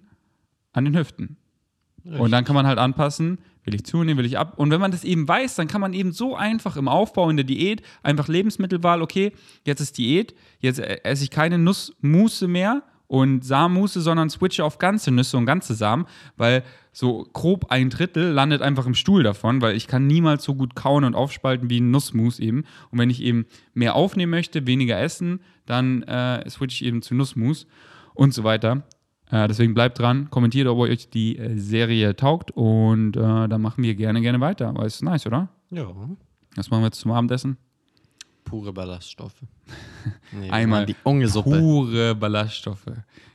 an 0.74 0.86
den 0.86 0.98
Hüften. 0.98 1.38
Und 2.06 2.32
dann 2.32 2.46
kann 2.46 2.56
man 2.56 2.66
halt 2.66 2.80
anpassen, 2.80 3.40
Will 3.70 3.76
ich 3.76 3.84
zunehmen, 3.84 4.18
will 4.18 4.26
ich 4.26 4.38
ab? 4.38 4.54
Und 4.58 4.72
wenn 4.72 4.82
man 4.82 4.90
das 4.90 5.04
eben 5.04 5.28
weiß, 5.28 5.56
dann 5.56 5.68
kann 5.68 5.80
man 5.80 5.94
eben 5.94 6.12
so 6.12 6.36
einfach 6.36 6.76
im 6.76 6.88
Aufbau, 6.88 7.30
in 7.30 7.38
der 7.38 7.44
Diät, 7.44 7.84
einfach 8.02 8.28
Lebensmittelwahl, 8.28 9.04
okay, 9.04 9.32
jetzt 9.64 9.80
ist 9.80 10.00
Diät, 10.00 10.34
jetzt 10.60 10.80
äh, 10.80 11.02
esse 11.04 11.26
ich 11.26 11.30
keine 11.30 11.60
Nussmusse 11.60 12.48
mehr 12.48 12.82
und 13.10 13.44
Samenmusse, 13.44 14.02
sondern 14.02 14.30
switche 14.30 14.64
auf 14.64 14.78
ganze 14.78 15.10
Nüsse 15.10 15.36
und 15.36 15.48
ganze 15.48 15.74
Samen, 15.74 16.06
weil 16.38 16.64
so 16.92 17.28
grob 17.34 17.72
ein 17.72 17.90
Drittel 17.90 18.32
landet 18.32 18.62
einfach 18.62 18.86
im 18.86 18.94
Stuhl 18.94 19.24
davon, 19.24 19.62
weil 19.64 19.76
ich 19.76 19.88
kann 19.88 20.06
niemals 20.06 20.44
so 20.44 20.54
gut 20.54 20.76
kauen 20.76 21.04
und 21.04 21.16
aufspalten 21.16 21.72
wie 21.72 21.82
ein 21.82 21.90
Nussmus 21.90 22.38
eben. 22.40 22.66
Und 22.92 23.00
wenn 23.00 23.10
ich 23.10 23.24
eben 23.24 23.48
mehr 23.74 23.96
aufnehmen 23.96 24.30
möchte, 24.30 24.68
weniger 24.68 25.00
essen, 25.02 25.42
dann 25.66 26.04
äh, 26.04 26.48
switche 26.48 26.84
ich 26.84 26.88
eben 26.88 27.02
zu 27.02 27.16
Nussmus 27.16 27.66
und 28.14 28.32
so 28.32 28.44
weiter. 28.44 28.84
Äh, 29.32 29.48
deswegen 29.48 29.74
bleibt 29.74 29.98
dran, 29.98 30.30
kommentiert, 30.30 30.68
ob 30.68 30.78
euch 30.78 31.10
die 31.10 31.36
äh, 31.40 31.58
Serie 31.58 32.16
taugt 32.16 32.52
und 32.52 33.18
äh, 33.18 33.48
dann 33.48 33.62
machen 33.62 33.84
wir 33.84 33.96
gerne, 33.96 34.22
gerne 34.22 34.40
weiter, 34.40 34.72
weil 34.76 34.86
es 34.86 34.96
ist 34.96 35.04
nice, 35.04 35.26
oder? 35.26 35.50
Ja. 35.72 35.88
Was 36.56 36.70
machen 36.70 36.82
wir 36.82 36.88
jetzt 36.88 37.00
zum 37.00 37.12
Abendessen? 37.12 37.58
Pure 38.50 38.74
Ballaststoffe. 38.74 39.42
Nee, 40.32 40.50
Einmal 40.50 40.86
Die 40.86 40.96
Ungesuppe, 41.04 41.60
Pure 41.60 42.16
Ballaststoffe. 42.16 42.86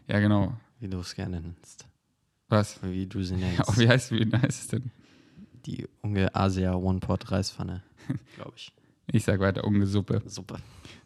Ja, 0.08 0.18
genau. 0.20 0.54
wie 0.80 0.88
du 0.88 0.98
es 1.00 1.14
gerne 1.14 1.40
nennst. 1.40 1.86
Was? 2.48 2.78
Wie 2.82 3.06
du 3.06 3.22
sie 3.22 3.34
Ja, 3.38 3.46
nennst. 3.48 3.78
wie 3.78 3.88
heißt, 3.88 4.12
wie 4.12 4.30
heißt 4.32 4.44
es 4.62 4.68
denn? 4.68 4.90
Die 5.66 5.86
Unge 6.02 6.34
Asia 6.34 6.74
One-Pot-Reispfanne, 6.74 7.82
glaube 8.36 8.52
ich. 8.56 8.72
Ich 9.12 9.24
sag 9.24 9.38
weiter, 9.40 9.64
Ungesuppe. 9.64 10.22
Suppe. 10.26 10.56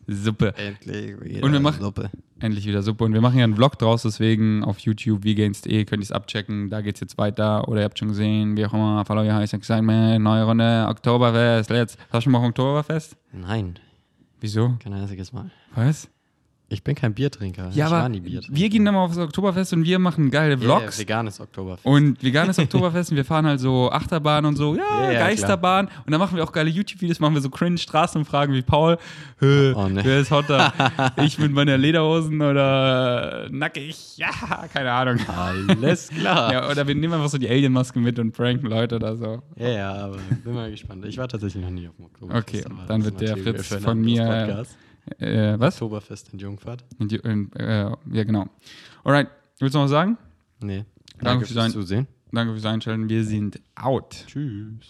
Suppe. 0.07 0.55
Endlich 0.57 1.21
wieder 1.21 1.44
Und 1.44 1.53
wir 1.53 1.61
machen- 1.61 1.83
Suppe. 1.83 2.11
Endlich 2.38 2.64
wieder 2.66 2.83
Suppe. 2.83 3.05
Und 3.05 3.12
wir 3.12 3.21
machen 3.21 3.38
ja 3.38 3.44
einen 3.44 3.57
Vlog 3.57 3.77
draus, 3.79 4.03
deswegen 4.03 4.62
auf 4.62 4.79
YouTube, 4.79 5.25
vgains.de, 5.25 5.85
könnt 5.85 6.03
ihr 6.03 6.05
es 6.05 6.12
abchecken. 6.12 6.71
Da 6.71 6.81
geht's 6.81 7.01
jetzt 7.01 7.18
weiter. 7.18 7.66
Oder 7.68 7.81
ihr 7.81 7.85
habt 7.85 7.99
schon 7.99 8.09
gesehen, 8.09 8.57
wie 8.57 8.64
auch 8.64 8.73
immer, 8.73 9.05
follow 9.05 9.23
your 9.23 9.35
heiß 9.35 9.53
excitement, 9.53 10.23
neue 10.23 10.44
Runde, 10.44 10.87
Oktoberfest, 10.88 11.71
let's. 11.71 11.97
Hast 12.11 12.12
du 12.14 12.21
schon 12.23 12.33
mal 12.33 12.47
Oktoberfest? 12.47 13.16
Nein, 13.33 13.75
Wieso? 14.40 14.77
kein 14.83 14.92
einziges 14.92 15.33
Mal. 15.33 15.51
Was? 15.74 16.09
Ich 16.70 16.83
bin 16.85 16.94
kein 16.94 17.14
Biertrinker. 17.14 17.70
Ja, 17.72 17.87
ich 17.87 17.92
aber 17.92 18.02
war 18.02 18.09
nie 18.11 18.20
Bier 18.20 18.42
wir 18.46 18.68
gehen 18.68 18.85
dann 18.85 18.94
mal 18.94 19.04
aufs 19.04 19.16
Oktoberfest 19.16 19.72
und 19.72 19.85
wir 19.85 19.98
machen 19.98 20.31
geile 20.31 20.50
Yeah, 20.57 20.78
Vlogs. 20.81 20.98
veganes 20.98 21.40
Oktoberfest. 21.40 21.87
Und 21.87 22.22
veganes 22.22 22.59
Oktoberfest 22.59 23.11
und 23.11 23.16
wir 23.16 23.24
fahren 23.24 23.46
halt 23.46 23.59
so 23.61 23.90
Achterbahn 23.90 24.44
und 24.44 24.57
so, 24.57 24.76
ja, 24.76 25.11
ja, 25.11 25.18
Geisterbahn. 25.18 25.88
Und 26.04 26.12
dann 26.12 26.20
machen 26.20 26.37
wir 26.37 26.44
auch 26.44 26.52
geile 26.52 26.68
YouTube-Videos, 26.68 27.20
machen 27.20 27.33
wir 27.33 27.40
so 27.40 27.48
cringe 27.48 27.78
Straßenumfragen 27.78 28.54
wie 28.54 28.61
Paul. 28.61 28.98
Oh, 29.40 29.44
ne. 29.88 30.00
Wer 30.04 30.20
ist 30.20 30.31
hotter? 30.31 30.72
ich 31.24 31.38
mit 31.38 31.52
meiner 31.52 31.78
Lederhosen 31.78 32.42
oder 32.42 33.48
nackig? 33.50 34.18
Ja, 34.18 34.28
keine 34.70 34.92
Ahnung. 34.92 35.18
Alles 35.26 36.09
klar. 36.09 36.52
Ja, 36.52 36.70
oder 36.70 36.87
wir 36.87 36.94
nehmen 36.94 37.14
einfach 37.14 37.28
so 37.31 37.38
die 37.38 37.48
Alien-Maske 37.48 37.98
mit 37.98 38.18
und 38.18 38.33
pranken 38.33 38.68
Leute 38.68 38.96
oder 38.96 39.16
so. 39.16 39.42
Ja, 39.57 39.68
ja, 39.68 39.92
aber 39.94 40.18
bin 40.44 40.54
mal 40.54 40.70
gespannt. 40.70 41.04
Ich 41.07 41.16
war 41.16 41.28
tatsächlich 41.28 41.62
noch 41.64 41.70
nie 41.70 41.88
auf 41.88 41.96
dem 41.96 42.04
Oktoberfest. 42.07 42.66
Okay, 42.66 42.74
dann 42.87 43.04
wird 43.04 43.20
der 43.20 43.37
Fritz 43.38 43.74
von 43.83 44.00
mir- 44.00 44.24
Podcast. 44.24 44.76
Äh, 45.18 45.59
was? 45.59 45.75
Oktoberfest 45.81 46.33
in 46.33 46.38
Jungfahrt? 46.38 46.85
Und 46.99 47.11
die- 47.12 47.21
und, 47.21 47.55
äh, 47.57 47.85
ja, 48.12 48.25
genau. 48.25 48.47
Alright, 49.05 49.29
willst 49.59 49.75
du 49.75 49.79
noch 49.79 49.85
was 49.85 49.90
sagen? 49.90 50.16
Nee. 50.61 50.85
Danke 51.14 51.25
Danke 51.25 51.47
fürs 51.47 51.53
fürs 51.55 51.64
Zusehen. 51.73 52.07
Danke 52.33 52.53
fürs 52.53 52.64
Einschalten. 52.66 53.09
Wir 53.09 53.25
sind 53.25 53.61
out. 53.75 54.25
Tschüss. 54.27 54.87